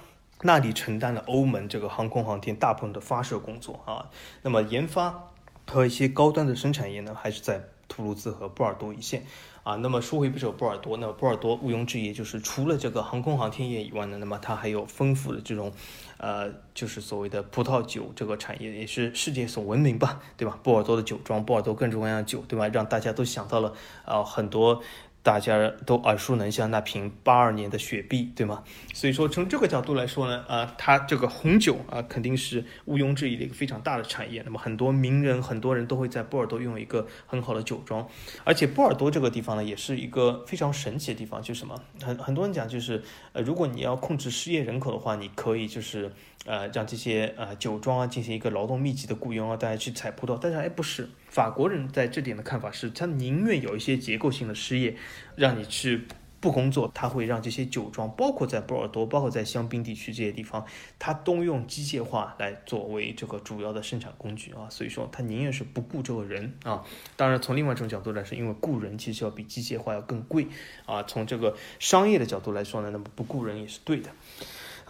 [0.42, 4.10] 那里承担了欧盟这个航空航天大部分的发射工作啊。
[4.42, 5.28] 那么研发
[5.66, 9.24] 和一些高端的生产业呢，还是在图卢兹和波尔多一线
[9.62, 9.76] 啊。
[9.76, 15.72] 那么说回这个波尔多，那么波尔多毋庸置疑就是除了这个航空航天业以外呢，那么它还有丰富的这种，
[16.16, 20.58] 呃，就是所谓的葡萄酒这个产业，也是世界所闻名吧，对吧？
[20.62, 22.66] 波尔多的酒庄，波尔多各种各样酒，对吧？
[22.68, 23.74] 让大家都想到了
[24.04, 24.82] 啊很多。
[25.22, 28.64] 大家都耳熟能详那瓶八二年的雪碧，对吗？
[28.94, 34.42] 所以说从这个角度来说呢，啊，它这个红酒啊，肯定是毋庸置疑的一个非常大的产业。
[34.44, 38.08] 那么很多名人、很多人都会在波尔多拥有一个很好的酒庄，
[38.44, 41.74] 而且波尔多这个地方呢，也是一个非常神奇的地方，就是什么？
[42.02, 43.02] 很很多人讲就是，
[43.32, 46.10] 呃，如果你要控制失业人口的话，你可以就是。
[46.50, 50.36] 呃，让这些呃酒庄啊进行一个劳动密集的雇佣啊，大家去采葡萄。
[50.42, 54.96] 但是哎，不是法国人在这点的看法是，他宁愿有一些结构性的失业，
[55.36, 56.08] 让你去
[56.40, 60.66] 不工作，他会让这些酒庄，包括在波尔多，包括在香槟地区这些地方，
[60.98, 64.66] 他都用机械化来作为这个主要的生产工具啊。
[64.70, 66.82] 所以说，他宁愿是不雇这个人啊。
[67.14, 70.48] 当然，从另外一种角度来说，因为雇人其实要比机械化要更贵
[70.84, 71.04] 啊。
[71.04, 74.10] 从这个商业的角度来说呢，那么不雇人也是对的。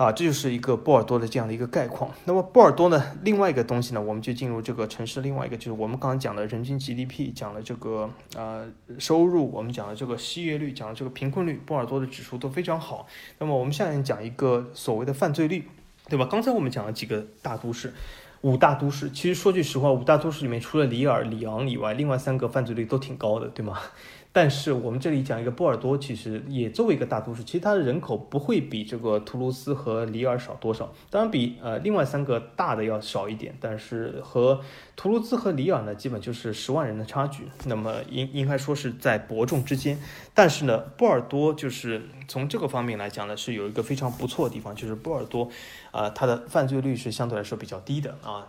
[0.01, 2.11] 啊，这就是一个波尔多的这样的一个概况。
[2.25, 5.21] 那么波尔多呢，另外一个东西呢，我们就进入这个城市。
[5.21, 8.67] 另外一个就是我们刚刚讲的人均 GDP，讲了这个呃
[8.99, 13.07] 收入，我们讲了这个失业率，讲了这个贫困率，波尔多的指数都非常好。
[13.41, 15.69] 那么我们下面讲一个所谓的犯罪率，
[16.09, 16.25] 对吧？
[16.25, 17.93] 刚才我们讲了几个大都市，
[18.41, 19.11] 五大都市。
[19.11, 23.79] 其实说句实话，五大都市里面除了里尔、里昂以外，另外三个犯罪率都挺高的，对吗？
[24.33, 34.61] 但是我们这里讲一个波尔多，其实也作为一个大都市，其实它的人口不会比这个图卢斯和里尔少多少，当然比呃另外三个大的要少一点，但是和
[34.95, 39.99] 图卢兹和里尔呢，基本就是十万人的差距，那么应应该说是在伯仲之间。
[40.33, 45.49] 但是呢，波尔多就是从这个方面来讲呢，是有一个非常不错的地方，就是波尔多，
[45.91, 48.47] 啊，它的犯罪率是相对来说比较低的啊。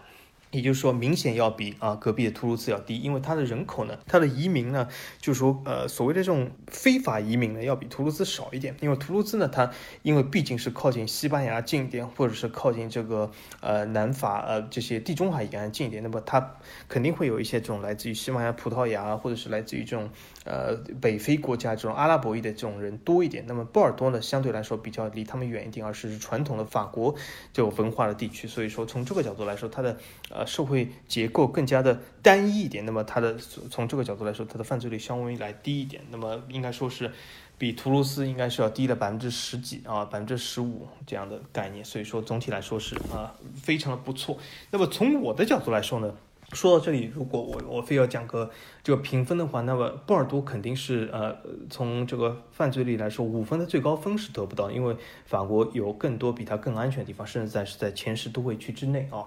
[0.52, 4.88] 也就是说，明显要比啊隔壁的图卢兹要低，因为它的人口呢，它的移民呢，
[5.20, 8.76] 就是说呃所谓的这种非法移民呢，要比图卢兹少一点。
[8.82, 9.72] 因为图卢兹呢，它
[10.02, 13.32] 因为毕竟是靠近西班牙近一点，或者是靠近这个
[13.62, 16.56] 呃南法呃这些地中海沿岸近一点，那么它
[16.88, 20.10] 肯定会有一些这种来自于西班牙、葡萄牙，或者是来自于这种
[20.46, 23.44] 呃北非国家这种阿拉伯裔的这种人多一点。
[23.48, 27.16] 那么波尔多呢，相对来说比较离他们远一点，而是传统的法国
[27.52, 28.48] 这种文化的地区。
[28.48, 29.98] 所以说从这个角度来说，它的
[30.30, 30.46] 呃。
[30.52, 37.10] 社会结构更加的单一一点，那么它的从这个角度来说，它的犯罪率相对来低一点，那么应该说是
[37.58, 44.38] 比图卢斯应该是要低了百分之十几啊，百分之十五这样的概念，所以说总体来说是啊非常的不错。
[44.72, 46.14] 那么从我的角度来说呢，
[46.54, 48.52] 说到这里，如果我我非要讲个
[48.84, 51.36] 这个评分的话，那么波尔多肯定是呃
[51.70, 54.96] 从这个犯罪率来说，五分的最高分是得不到，因为
[55.26, 59.24] 法国有更多比它更安全的地方，甚至在是在前十都会区之内啊。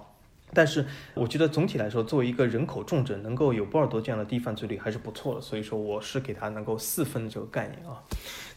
[0.53, 5.41] 但是我觉得总体来说，作为一个人口重镇，能够有波尔多这样的低犯罪率还是不错的。
[5.41, 8.01] 所以说，我是给他能够四分的这个概念啊。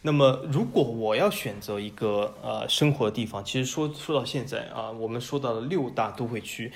[0.02, 6.70] 那么，如果我要选择一个呃生活的地方，其实说说到现在啊，我们说到了六大都会区。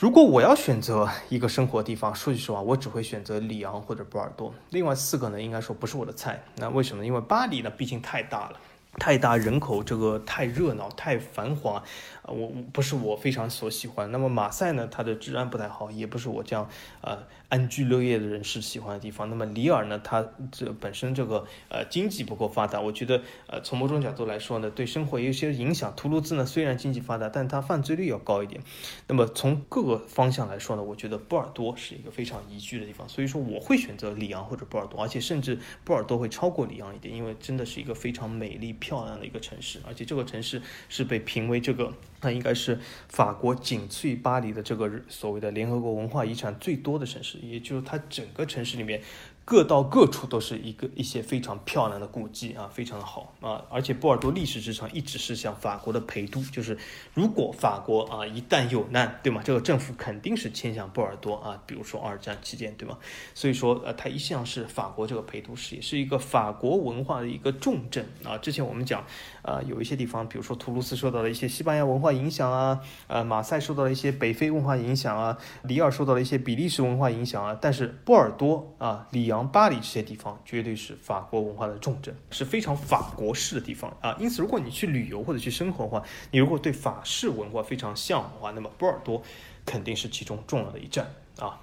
[0.00, 4.54] 如果我要选择一个生活地方，说句实话，我只会选择里昂或者波尔多。
[4.70, 6.40] 另外四个呢，应该说不是我的菜。
[6.54, 7.04] 那为什么？
[7.04, 8.60] 因为巴黎呢，毕竟太大了。
[9.00, 11.82] 太大人口，这个太热闹、太繁华，
[12.30, 14.10] 我不是我非常所喜欢。
[14.12, 16.68] 那么马赛呢，它的治安不太好，也不是我这样
[17.00, 17.18] 啊
[17.48, 19.28] 安居乐业的人士喜欢的地方。
[19.28, 25.92] 那么里尔呢，它这本身这个呃经济不够发达，我觉得呃从某种角度来说呢，对生活有些影响。
[25.96, 28.62] 图卢兹呢，虽然经济发达，但它犯罪率要高一点。
[29.08, 33.08] 那么从各个方向来说呢，我觉得波尔多是一个非常宜居的地方。
[33.08, 38.68] 所以说我会选择里昂或者波尔多，而且甚至波尔多会超过里昂一点，因为真的是一个非常美丽。
[38.78, 49.02] 漂亮的一个城市，而且这个城市是被评为这个，那应该是法国仅次于巴黎的这个所谓的联合国文化遗产最多的城市，也就是它整个城市里面。
[49.44, 56.76] 各到各处都是一个一些非常漂亮的古迹啊，非常的好啊，而且波尔多历史之上一直是像法国的陪都，就是
[57.14, 59.40] 如果法国啊一旦有难，对吗？
[59.42, 62.98] 这个政府肯定是迁向波尔多啊，比如说二战期间，对吗？
[63.34, 68.36] 所以说呃，它一向是法国这个陪都市，也是一个法国文化的一个重镇啊。
[68.36, 69.06] 之前我们讲
[69.48, 79.50] 啊，有一些地方，比如说图卢斯受到了一些西班牙文化影响啊，呃，马赛受到了一些北非文化影响啊，里尔受到了一些比利时文化影响啊，但是波尔多啊，里昂。
[79.50, 84.14] 巴黎这些地方绝对是法国文化的重镇，是非常法国式的地方啊。
[84.20, 89.22] 因此，如果你去旅游或者去生活的话，你如果对法式文化非常向往的话，那么波尔多
[89.64, 91.06] 肯定是其中重要的一站
[91.38, 91.58] 啊。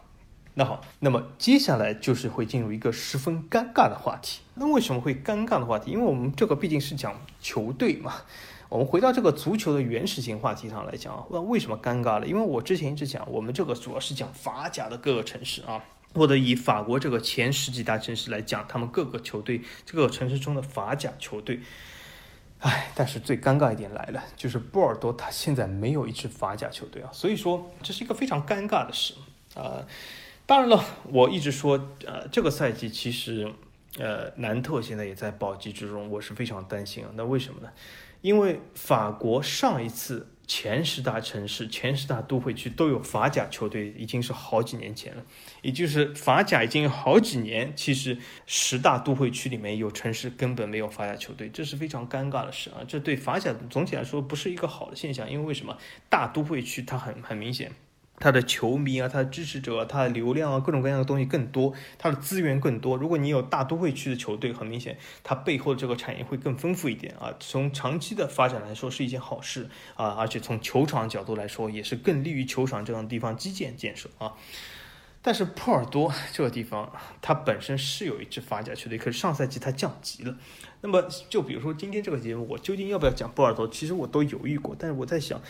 [0.57, 4.39] 那好，那么接下来就是会进入一个十分尴尬的话题。
[4.53, 5.91] 那为什么会尴尬的话题？
[5.91, 8.13] 因为我们这个毕竟是讲球队嘛。
[8.69, 12.25] 我们回到这个足球的原始性话题上来讲啊，那为什么尴尬了？
[12.25, 15.83] 因为我之前一直讲，我们这个主要是讲法甲的各个城市啊，
[16.13, 21.59] 或者以法国这个前十几大城市来讲，他们各个球队这个城市中的法甲球队。
[22.59, 29.13] 唉，但是最尴尬一点来了，就是波尔多他现在没有一支法甲球队啊，所以说这是一个非常尴尬的事
[29.53, 29.85] 啊。
[30.45, 33.51] 当然了，我一直说，呃，这个赛季其实，
[33.97, 37.11] 呃，南特现在也在保级之中，我是非常担心啊。
[37.15, 37.69] 那为什么呢？
[38.21, 40.27] 因为法国上一次。
[40.47, 45.23] 前十大城市、前十大都会区都有法甲球队，已经是好几年前了。
[45.63, 48.15] 也就是法甲已经有好几年，其实
[48.45, 52.85] 十大都会区里面有城市根本没有法甲球队，这是非常尴尬的事啊！
[52.87, 55.75] 这对法甲总体来说不是一个好的现象，因为为什么？
[56.11, 57.71] 大都会区它很很明显。
[58.17, 62.95] 他的球迷啊，他的支持者，他的流量啊，各种各样的东西更多，他的资源更多。
[62.95, 67.33] 如果你有大都会区的球队，很明显，它背后的这个产业会更丰富一点啊。
[67.39, 70.15] 从长期的发展来说，是一件好事啊。
[70.17, 74.33] 而且从球场角度来说，也是更利于球场这样的地方基建建设啊。
[75.21, 80.37] 但是波尔多这个地方，它本身是有一支法甲球队，可是上赛季它降级了。
[80.81, 83.67] 那么就比如说今天这个节目，我究竟要不要讲波尔多？
[83.67, 85.41] 其实我都犹豫过，但是我在想。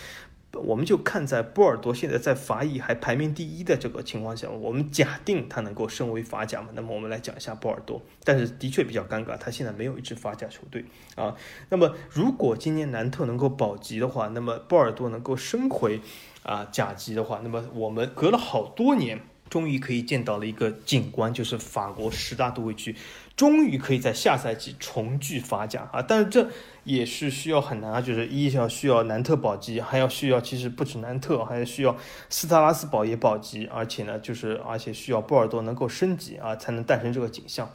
[0.55, 6.69] 我们就看在波尔多现在在法乙还排名第一的这个情况下，我们假定他能够升为法甲嘛？
[6.73, 8.01] 那么我们来讲一下波尔多。
[8.23, 10.85] 但是的确比较尴尬，他现在没有一支法甲球队
[11.15, 11.35] 啊。
[11.69, 16.01] 那么如果今年南特能够保级的话，那么波尔多能够升回
[16.43, 19.21] 啊甲级的话，那么我们隔了好多年。
[19.55, 22.93] 终于可以见到了一个景观，就是法国十大都会区，
[23.37, 26.01] 终于可以在下赛季重聚法甲啊！
[26.01, 26.49] 但是这
[26.83, 31.95] 也是需要很难啊，就是一要需要南特保级，还要需要其实不止南特，还要需要
[32.29, 37.71] 斯特拉斯堡也保级，而且呢，就是而且需要波尔多能够升级啊，才能诞生这个景象。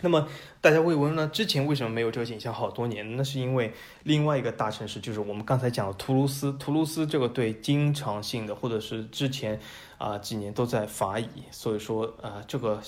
[0.00, 0.28] 那么
[0.60, 1.26] 大家会问呢？
[1.32, 2.52] 之前为什么没有这个景象？
[2.52, 3.72] 好多年，那是因为
[4.02, 6.52] 另外一个大城市，就是我们刚才讲的图卢斯。
[6.58, 9.58] 图卢斯这个队经常性的，或者是之前
[10.04, 12.82] 啊几年都在法乙，所以说啊这个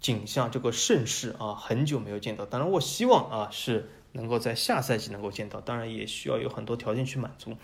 [0.00, 2.44] 景象，这个盛世啊很久没有见到。
[2.44, 3.90] 当然，我希望啊是。
[4.12, 7.54] 能够在下赛季能够见到，当然也需要有很多条件去满足。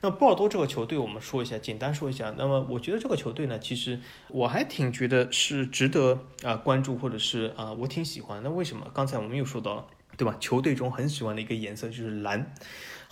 [0.00, 2.34] 那波尔多这个球队，我们说一下，简单说一下。
[2.38, 8.42] 那么我觉得这个球队呢，其实我还挺觉得是值得啊关注，或者是啊我挺喜欢。
[8.42, 8.90] 那为什么？
[8.94, 9.86] 刚才我们又说到了，
[10.16, 10.34] 对吧？
[10.40, 12.54] 球队中很喜欢的一个颜色就是蓝。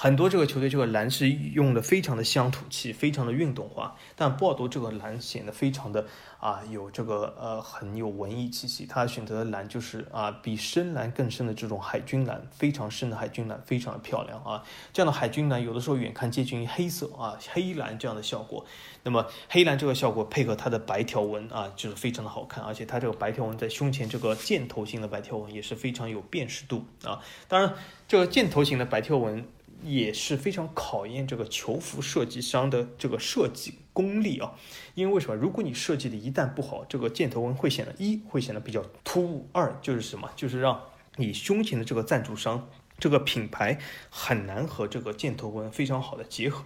[0.00, 6.06] 很多这个球队这个蓝是用的非常的乡土气，非常的运动化，但波尔多这个蓝显得非常的
[6.38, 8.86] 啊有这个呃很有文艺气息。
[8.86, 14.62] 他选择的蓝就是啊比深蓝更深的这种海军蓝，非常深的海军蓝，非常的漂亮啊。
[14.92, 18.64] 这样的海军蓝有的时候远看接近于黑色啊黑蓝这样的效果。
[19.02, 27.18] 那么黑蓝这个效果配合它的白条纹啊，就是非常的好看，而且它这个白条纹在胸前这个箭头型的白条纹也是非常有辨识度啊。
[27.48, 27.74] 当然
[28.06, 29.44] 这个箭头型的白条纹。
[29.82, 34.54] 也是非常考验这个球服设计商的这个设计功力啊，
[34.94, 35.36] 因为为什么？
[35.36, 40.30] 如果你设计的一旦不好，这个箭头纹会显得一会显得比较突兀，二就是什么？
[40.34, 40.82] 就是让
[41.16, 42.68] 你胸前的这个赞助商
[42.98, 43.78] 这个品牌
[44.10, 46.64] 很难和这个箭头纹非常好的结合。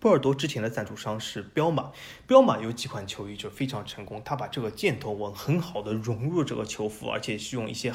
[0.00, 1.90] 波尔多之前的赞助商是彪马，
[2.26, 7.92] 彪马有几款球衣就非常成功，他把这个箭头纹很好的融入这个球服，而且是用一些。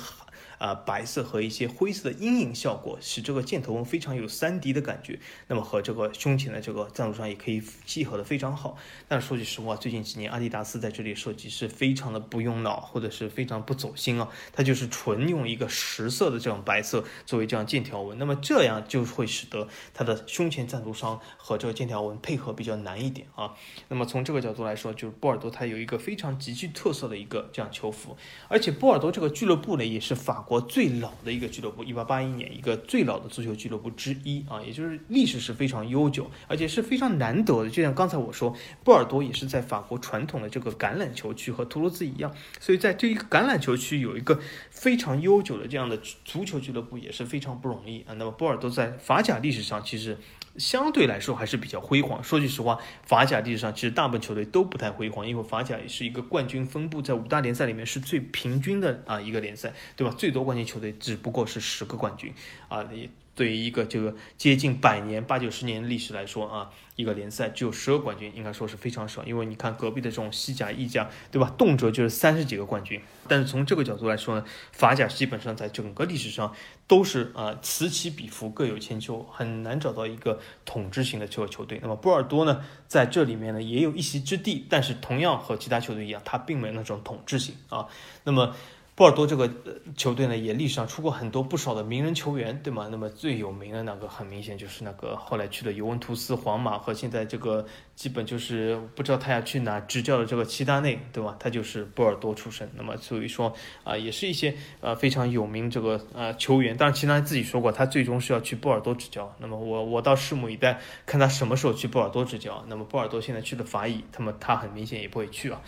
[0.58, 5.20] 啊，白色和一些灰色的阴影效果，使这个箭头纹非常有三 D 的感觉。
[5.48, 8.78] 那么和这个胸前的这个赞助商也可以契合的非常好。
[9.08, 14.30] 但说句实话，最近几年阿迪达斯在这里设计是非常的不用脑，或者是非常不走心啊。
[14.52, 23.54] 它就是纯用一个实色的这种白色作为这样剑条纹，那么这样就会使得它的胸前赞助商和这个剑条纹配合比较难一点啊。
[23.90, 28.16] 那么从这个角度来说，就是波尔多它有一个非常极具特色的一个这样球服，
[28.48, 30.64] 而且波尔多这个俱乐部呢也是法国。
[30.74, 37.70] 最老的一个俱乐部，一八八一年，一个最老的足球俱乐部之一啊，也就是历史是非常悠久，而且是非常难得的。
[37.70, 44.40] 就像刚才我说，波尔多也是在法国传统的这个橄榄球区和图卢兹一样，所以在这一个橄榄球区有一个
[44.72, 48.14] 非常悠久的这样的足球俱乐部也是非常不容易啊。
[48.18, 50.18] 那么波尔多在法甲历史上其实。
[50.58, 52.24] 相对来说还是比较辉煌。
[52.24, 60.14] 说句实话，法甲历史上其实大部分球队都不太辉煌，因为法甲也是一个冠军分布在五大联赛里面是最平均的啊一个联赛，对吧？
[60.18, 62.34] 最多冠军球队只不过是十个冠军
[62.68, 62.88] 啊。
[63.36, 69.24] 对于一个这个接近百年、八九十年历史来说啊，一个联赛只有十个冠军，应该说是非常少。
[69.24, 71.52] 因为你看隔壁的这种西甲、意甲，对吧？
[71.58, 73.02] 动辄就是三十几个冠军。
[73.28, 76.54] 但是从这个角度来说呢，法甲基本上在整个历史上
[76.88, 81.80] 都是啊此起彼伏，各有千秋，很难找到一个统治型的球球队。
[81.82, 87.88] 那么波尔多呢，在这里面呢也有一席之地，但是同样和其他球队一样，它并没有那种统治性啊。
[88.24, 88.56] 那么。
[88.96, 89.50] 波尔多这个
[89.98, 92.88] 球队呢，也历史上出过很多不少的名人球员，对吗？
[92.92, 97.66] 那么最有名的那个，很明显就是那个后来去了尤文图斯、皇马和现在这个
[97.96, 101.36] 基本就是不知道他要去哪执教的这个齐达内，对吧？
[101.40, 102.70] 他就是波尔多出身。
[102.76, 103.52] 那么所以说
[103.84, 106.78] 啊，也是一些呃非常有名这个呃球员。
[106.78, 109.36] 当然齐达内自己说过，他最终是要去波尔多执教。
[109.40, 112.64] 那么我我倒拭目以待，看他什么时候去波尔多执教。
[112.68, 115.60] 那么波尔多现在去了法乙，那么他很明显也不会去啊。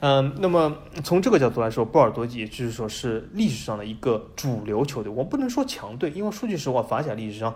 [0.00, 5.12] 嗯，那么从这个角度来说，波尔多也就是说是历史上的一个主流球队。
[5.12, 7.54] 我不能说强队，因为说句实话，法甲历史上。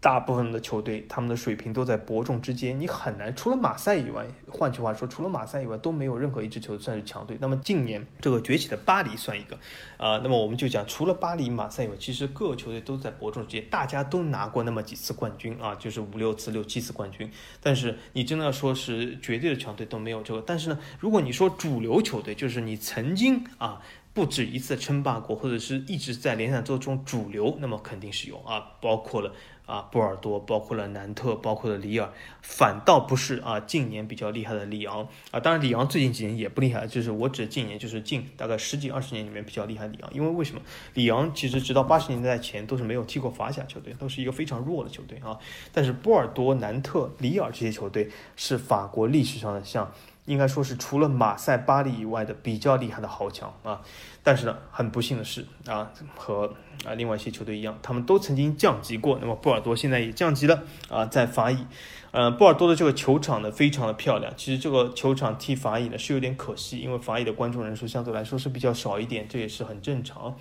[0.00, 7.36] 大部分的球队，他们的水平都在伯仲之间，你很难除了马赛以外，换句话说，除了马赛以外都没有任何一支球队算是强队。
[7.38, 9.56] 那么近年这个崛起的巴黎算一个，
[9.98, 17.30] 啊，那么我们就讲，除了巴黎、马赛以外，其实各个球队都在伯仲之间，大家都拿过那么几次冠军啊，就是五六次、六七次冠军。
[17.62, 20.42] 但是你真的要说是绝对的强队都没有这个。
[20.46, 23.82] 但是呢，如果你说主流球队，就是你曾经啊
[24.14, 29.34] 不止一次称霸过，或者是一直在联赛中主流，那么肯定是有啊，包括了。
[29.70, 32.10] 啊，波尔多包括了南特，包括了里尔，
[32.42, 35.38] 反倒不是啊，近年比较厉害的里昂啊。
[35.38, 40.12] 当然，里昂最近几年也不厉害，就是我指近年，就是近大概十几二十年里面比较厉害的里昂。
[40.12, 40.60] 因为为什么？
[40.94, 45.38] 里昂其实直到八十年代前都是没有踢过法甲球队，都是一个非常弱的球队啊。
[45.72, 49.92] 但是波尔多、南特、里尔这些球队是法国历史上的像。
[50.30, 53.80] 应该说是除了马赛、巴黎以外的比较厉害的豪强啊，
[54.22, 56.54] 但是呢，很不幸的是啊，和
[56.84, 59.18] 啊另外一些球队一样，他们都曾经降级过。
[59.20, 61.66] 那么波尔多现在也降级了啊，在法乙。
[62.12, 64.32] 呃，波尔多的这个球场呢，非常的漂亮。
[64.36, 70.36] 其实这个球场踢法乙呢是有点可惜，因为法乙的观众人数相对来说是比较少一点，这也是很正常。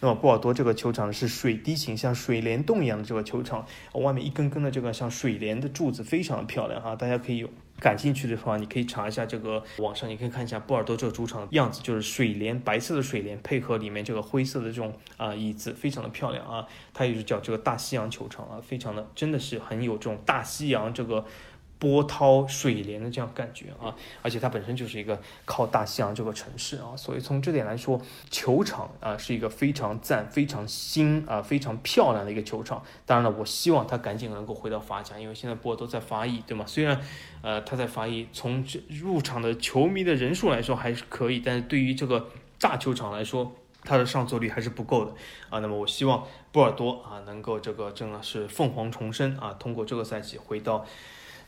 [0.00, 7.48] 那么波尔多这个球场是水滴形，像水帘洞一样的这个球场，外面一根根的这个像水帘的柱子，非常的漂亮啊，大家可以有。
[7.80, 16.66] 感兴趣的话，你可以查一下这个网上，你可以看一下波尔多这个主场的样子，就是水帘，白色的水帘配合里面这个灰色的这种啊椅子，非常的漂亮啊。
[16.92, 21.24] 它也是叫这个大西洋球场啊，非常的真的是很有这种大西洋这个。
[21.84, 32.82] 波涛水帘的这样感觉啊，而且它本身就是一个靠大西洋这个城市啊，所以从这点来说，球场啊是一个非常赞、非常新啊、非常漂亮的一个球场。
[33.04, 36.64] 当然了，我希望它赶紧能够回到法甲，因为现在波尔多在法乙，对吗？
[36.66, 36.98] 虽然
[37.42, 45.12] 呃他在法乙从这入场的球迷的人数来说还是可以，但是对于这个大球场来说，它的上座率还是不够的
[45.50, 45.58] 啊。
[45.58, 50.86] 那么我希望波尔多啊能够这个真的是凤凰重生啊，通过这个赛季回到。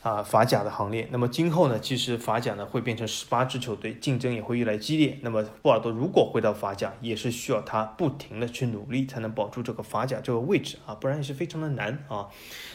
[0.07, 1.05] 啊，法甲的行列。
[1.11, 5.19] 那么今后呢，其实法甲呢会变成十八支球队，竞争也会越来越激烈。
[5.21, 12.27] 那么波尔多如果回到法甲，也是需要他不停的去努力，才能保住这个法甲这个位置啊，不然也是非常的难啊。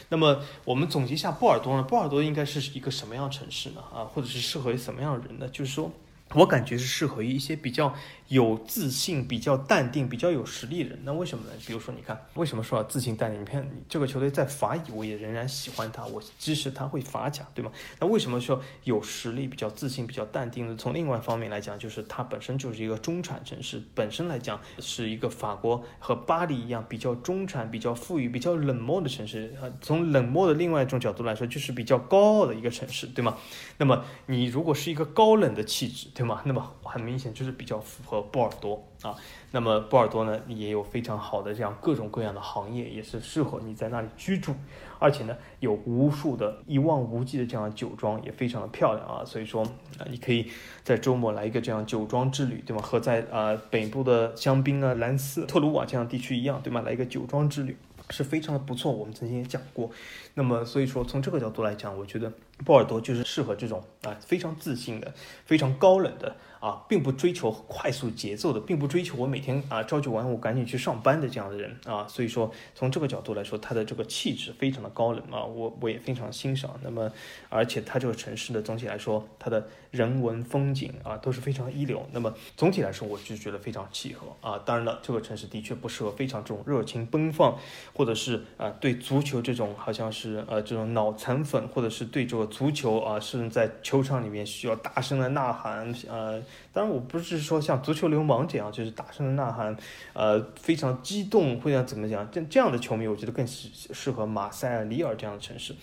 [0.09, 3.81] 那么我们总结一下波尔多呢，波尔多应该是一个什么样城市呢？
[3.91, 5.47] 啊，或者是适合于什么样的人呢？
[5.49, 5.91] 就是说。
[6.35, 7.93] 我感觉是适合于一些比较
[8.29, 10.99] 有自信、比较淡定、比较有实力的人。
[11.03, 11.51] 那为什么呢？
[11.67, 13.41] 比如说，你看，为什么说自信淡定？
[13.41, 17.71] 你看，这个球队在法乙，我也仍然喜欢他，我支持他会法甲，对吗？
[17.99, 20.75] 那为什么说有实力、比较自信、比较淡定呢？
[20.75, 29.53] 从另外一方面来讲，就是它本身就是一个中产城市，本身来讲是一个法国和巴黎一样比较中产、比较富裕、比较冷漠的城市。
[29.61, 33.37] 呃，从冷漠的另外一种角度来说，就是比较高傲的一个城市，对吗？
[33.77, 36.23] 那么你如果是一个高冷的气质，对。
[36.23, 39.15] 吗，那么很明显就是比较符合和波尔多啊。
[39.51, 44.53] 那么波尔多呢，也有非常好的这样各种各样的行业，也是适合你在那里居住。
[44.99, 49.25] 而且呢，有无数的一望无际的这样酒庄，也非常的漂亮啊。
[49.25, 49.63] 所以说
[49.97, 50.49] 啊，你可以
[50.83, 52.81] 在周末来一个这样酒庄之旅，对吗？
[52.81, 56.81] 和在啊北部的香槟啊、兰斯、特鲁瓦这样地区一样，对吗？
[56.81, 57.75] 来一个酒庄之旅
[58.11, 58.91] 是非常的不错。
[58.91, 59.89] 我们曾经也讲过。
[60.35, 62.31] 那么所以说，从这个角度来讲，我觉得。
[62.63, 65.11] 波尔多就是适合这种啊非常自信的、
[65.43, 66.33] 非常高冷的
[66.63, 72.07] 啊，并不追求快速节奏的，并不追求我每天啊朝九晚五赶紧去上班的这样的人啊。
[72.07, 76.79] 所以说，从这个角度来说，他的这个气质非常的高冷啊，我我也非常欣赏。
[76.81, 77.11] 那么，
[77.49, 82.05] 而且他这个城市的总体来说，他的人文风景啊都是非常一流。
[82.11, 84.57] 那么总体来说，我就觉得非常契合啊。
[84.65, 87.57] 当然了，这个城市的确不适合非常这种热情奔放，
[87.93, 92.43] 或者是啊对足球这种好像是呃这种脑残粉，或者是对这个。
[92.47, 96.41] 足球啊，是在球场里面需要大声的呐喊，呃，
[96.71, 99.75] 当然我不是说像足球流氓这样，就是大声的呐喊，
[100.13, 105.75] 呃，非常激动，或者怎么讲，这这样的球迷，我觉得更适适合马赛尔、里尔这样的城市，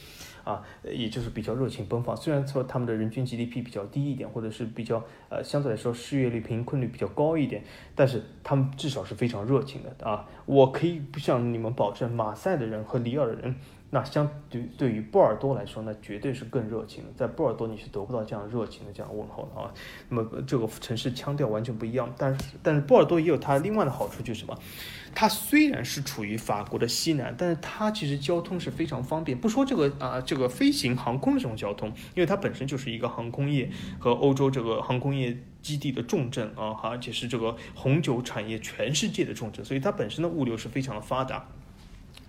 [0.51, 2.17] 啊，也就是比较热情奔放。
[2.17, 7.63] 虽然说他们的人均 GDP 比较低一点，或者是比较呃相对来说失业率、贫困率比较高一点，
[7.95, 10.29] 但是他们至少是非常热情的啊。
[10.47, 13.55] 我可以不向你们保证，马赛的人和里尔的人。
[13.93, 17.11] 那相对对于波尔多来说，那绝对是更热情的。
[17.17, 19.75] 在波尔多你是得不到这样热情的这样问候的啊。
[20.09, 24.57] 那么这个城市腔调完全不一样，但是但是波尔多也有它另外的好处，就是什么？
[25.15, 29.37] 它虽然是处于法国的西南，但是它其实交通是非常方便。
[29.39, 41.47] 不说这个啊，这个飞行航空的这种交通，因为它本身就是一个航空业和欧洲这个航空业基地的重镇啊，而且是这个红酒产业全世界的重镇，所以它本身的物流是非常的发达。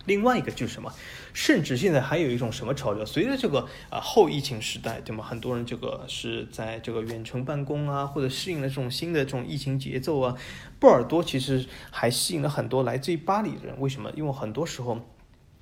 [0.06, 0.92] 另外一个就是什么，
[1.32, 3.06] 甚至现在还有一种什么潮流？
[3.06, 5.24] 随着这个啊后疫情时代，对吗？
[5.24, 10.36] 很多人这个是在这个远程办公啊，或者适应了这种新的这种疫情节奏啊。
[10.82, 14.12] 波尔多其实还吸引了很多来自于巴黎的人，为什么？
[14.18, 15.00] 因为很多时候。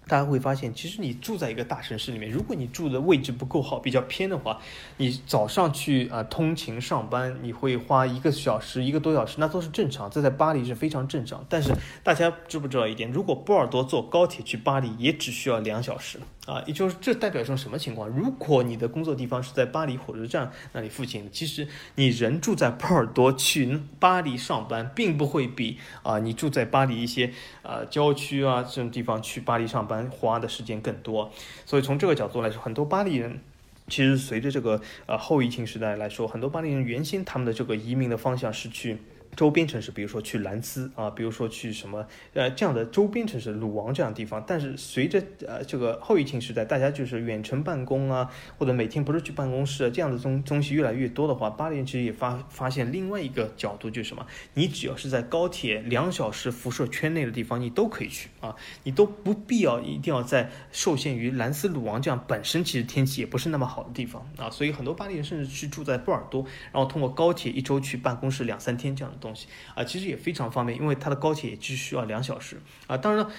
[0.08, 4.60] 大家会发现，其实你住在一个大城市里面，如果你住的位置不够好，比较偏的话，
[4.98, 11.46] 你早上去啊通勤上班，你会花一个小时、一个多小时，那都是正常，这在巴黎是非常正常。
[11.48, 11.72] 但是
[12.04, 13.12] 大家知不知道一点？
[13.12, 16.20] 如果波尔多坐高铁去巴黎，也只需要两小时。
[16.50, 18.10] 啊，也就是这代表一种什么情况？
[18.10, 27.32] 如果你的工作地方是在巴黎火车站那里附近，其实你人住在波尔多去巴黎上班，并不会比啊你住在巴黎一些
[27.62, 31.32] 呃郊区啊这种地方去巴黎上班花的时间更多。
[31.68, 33.40] 所以从这个角度来说，很多巴黎人
[33.88, 38.98] 其实随着这个呃后疫情时代来说，很多巴黎人原先他们的这个移民的方向是去。
[39.40, 44.44] 周边城市，比如说去兰斯啊，比如说去什么呃这样的周边城市，鲁王这样的地方。
[44.46, 54.28] 但是随着呃这个后疫情时代，大家就是远程办公啊，或者每天不是去办公室这样的东东西越来越多的话，巴黎人其实也发发现另外一个角度就是什么？
[54.56, 58.54] 你只要是在高铁两小时辐射圈内的地方，你都可以去啊，
[58.84, 66.44] 你都不必要一定要在受限于兰斯鲁王这样本身其实天气也不是那么好的地方啊，所以很多巴黎人甚至去住在波尔多，
[66.74, 69.29] 然后通过高铁一周去办公室两三天这样的东。
[69.30, 72.98] 东西啊，其实也非常方便，因为它的高铁只需要两小时啊。
[72.98, 73.32] 当然了，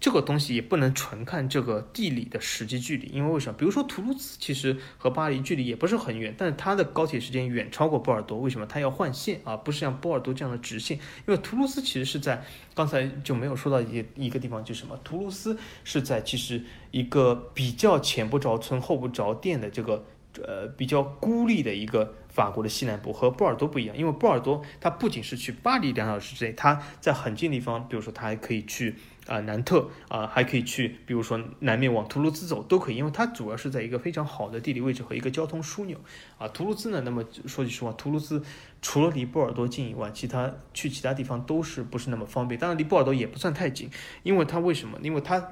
[0.00, 3.56] 这个东西也不能纯看这个地理的实际距离，因为为什么？
[3.56, 8.40] 比如说图卢兹其实和巴黎距离也不是很远，但是它的高铁时间远超过波尔多。
[8.40, 8.66] 为什么？
[8.66, 10.96] 它要换线啊，不是像波尔多这样的直线。
[10.96, 12.44] 因为图卢兹其实是在
[12.74, 14.98] 刚才就没有说到一一个地方，就是什么？
[15.04, 16.60] 图卢兹是在其实
[16.90, 20.04] 一个比较前不着村后不着店的这个。
[20.46, 28.94] 呃，比较孤立的一个法国的西南部和波尔多不一样，因为波尔多它不仅是去巴黎两小时之内，它在很近的地方，比如说它还可以去
[29.26, 35.98] 啊南特啊，还可以去，比如说南面往图卢兹走都可以，因为它主要是在一个非常好的地理位置和一个交通枢纽
[36.38, 36.46] 啊。
[36.46, 38.40] 图卢兹呢，那么说句实话，图卢兹
[38.80, 42.56] 除了离波尔多近以外，其他去其他地方都是不是那么方便。
[42.56, 43.90] 当然离波尔多也不算太近，
[44.22, 44.96] 因为它为什么？
[45.02, 45.44] 因为它。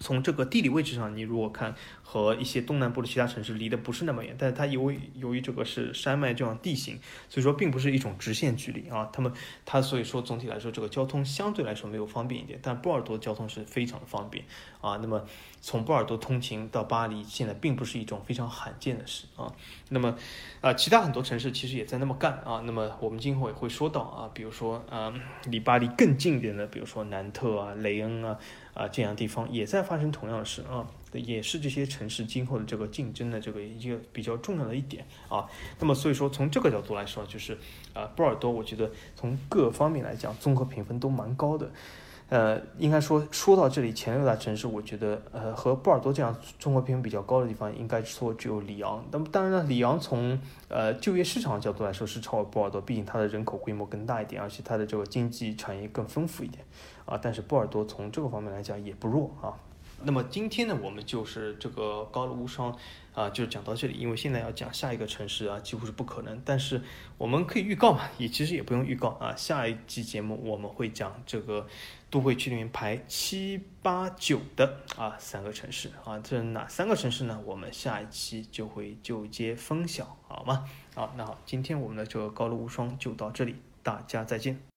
[0.00, 6.98] 从这个地理位置上，你如果看和一些东南部的其他城市离得不是那么远，但是它由于由于这个是山脉这样地形，
[7.28, 9.08] 所以说并不是一种直线距离啊。
[9.12, 9.32] 他们
[9.64, 14.44] 它所以说总体来说这个交通相对来说没有方便一点，但波尔多交通是非常的方便
[14.80, 14.98] 啊。
[15.00, 15.24] 那么
[15.60, 19.52] 从波尔多通勤到巴黎现在并不是一种非常罕见的事啊。
[19.88, 20.16] 那么
[20.60, 22.62] 啊，其他很多城市其实也在那么干啊。
[22.64, 25.12] 那么我们今后也会说到啊，比如说啊，
[25.46, 28.38] 离巴黎更近一点的，比如说南特啊、雷恩啊。
[28.74, 35.46] 啊，这样地方也在发生同样的事啊，也是这些城市今后的这个竞争的这个一个比较重要的一点啊。
[35.78, 37.56] 那么所以说从这个角度来说，就是
[37.92, 41.70] 啊，波尔多我觉得从各方面来讲，综合评分都蛮高的。
[42.30, 49.04] 呃，应该说说到这里前六大城市，我觉得呃和波尔多这样综合评分比较高的地方，应该说只有里昂。
[49.12, 56.64] 那么当然了，里昂从呃就业市场角度来说是超过波尔多，毕竟它的人口规模更大一点，而且它的这个经济产业更丰富一点。
[57.06, 59.54] 啊，但是波尔多从这个方面来讲也不弱啊。
[60.06, 62.76] 那么今天呢，我们就是这个高楼无双
[63.14, 63.94] 啊，就讲到这里。
[63.94, 66.42] 因为现在要讲下一个城市啊，几乎是不可能。
[66.44, 66.82] 但是
[67.16, 69.34] 我们可以预告嘛，也其实也不用预告啊。
[69.34, 71.66] 下一期节目我们会讲这个
[72.10, 77.40] 都会区里面排七八九的啊三个城市啊，这哪三个城市呢？
[77.46, 80.68] 我们下一期就会就接分晓，好吗？
[80.94, 84.73] 好，那好，今天我们的这个高楼无双就到这里，大家再见。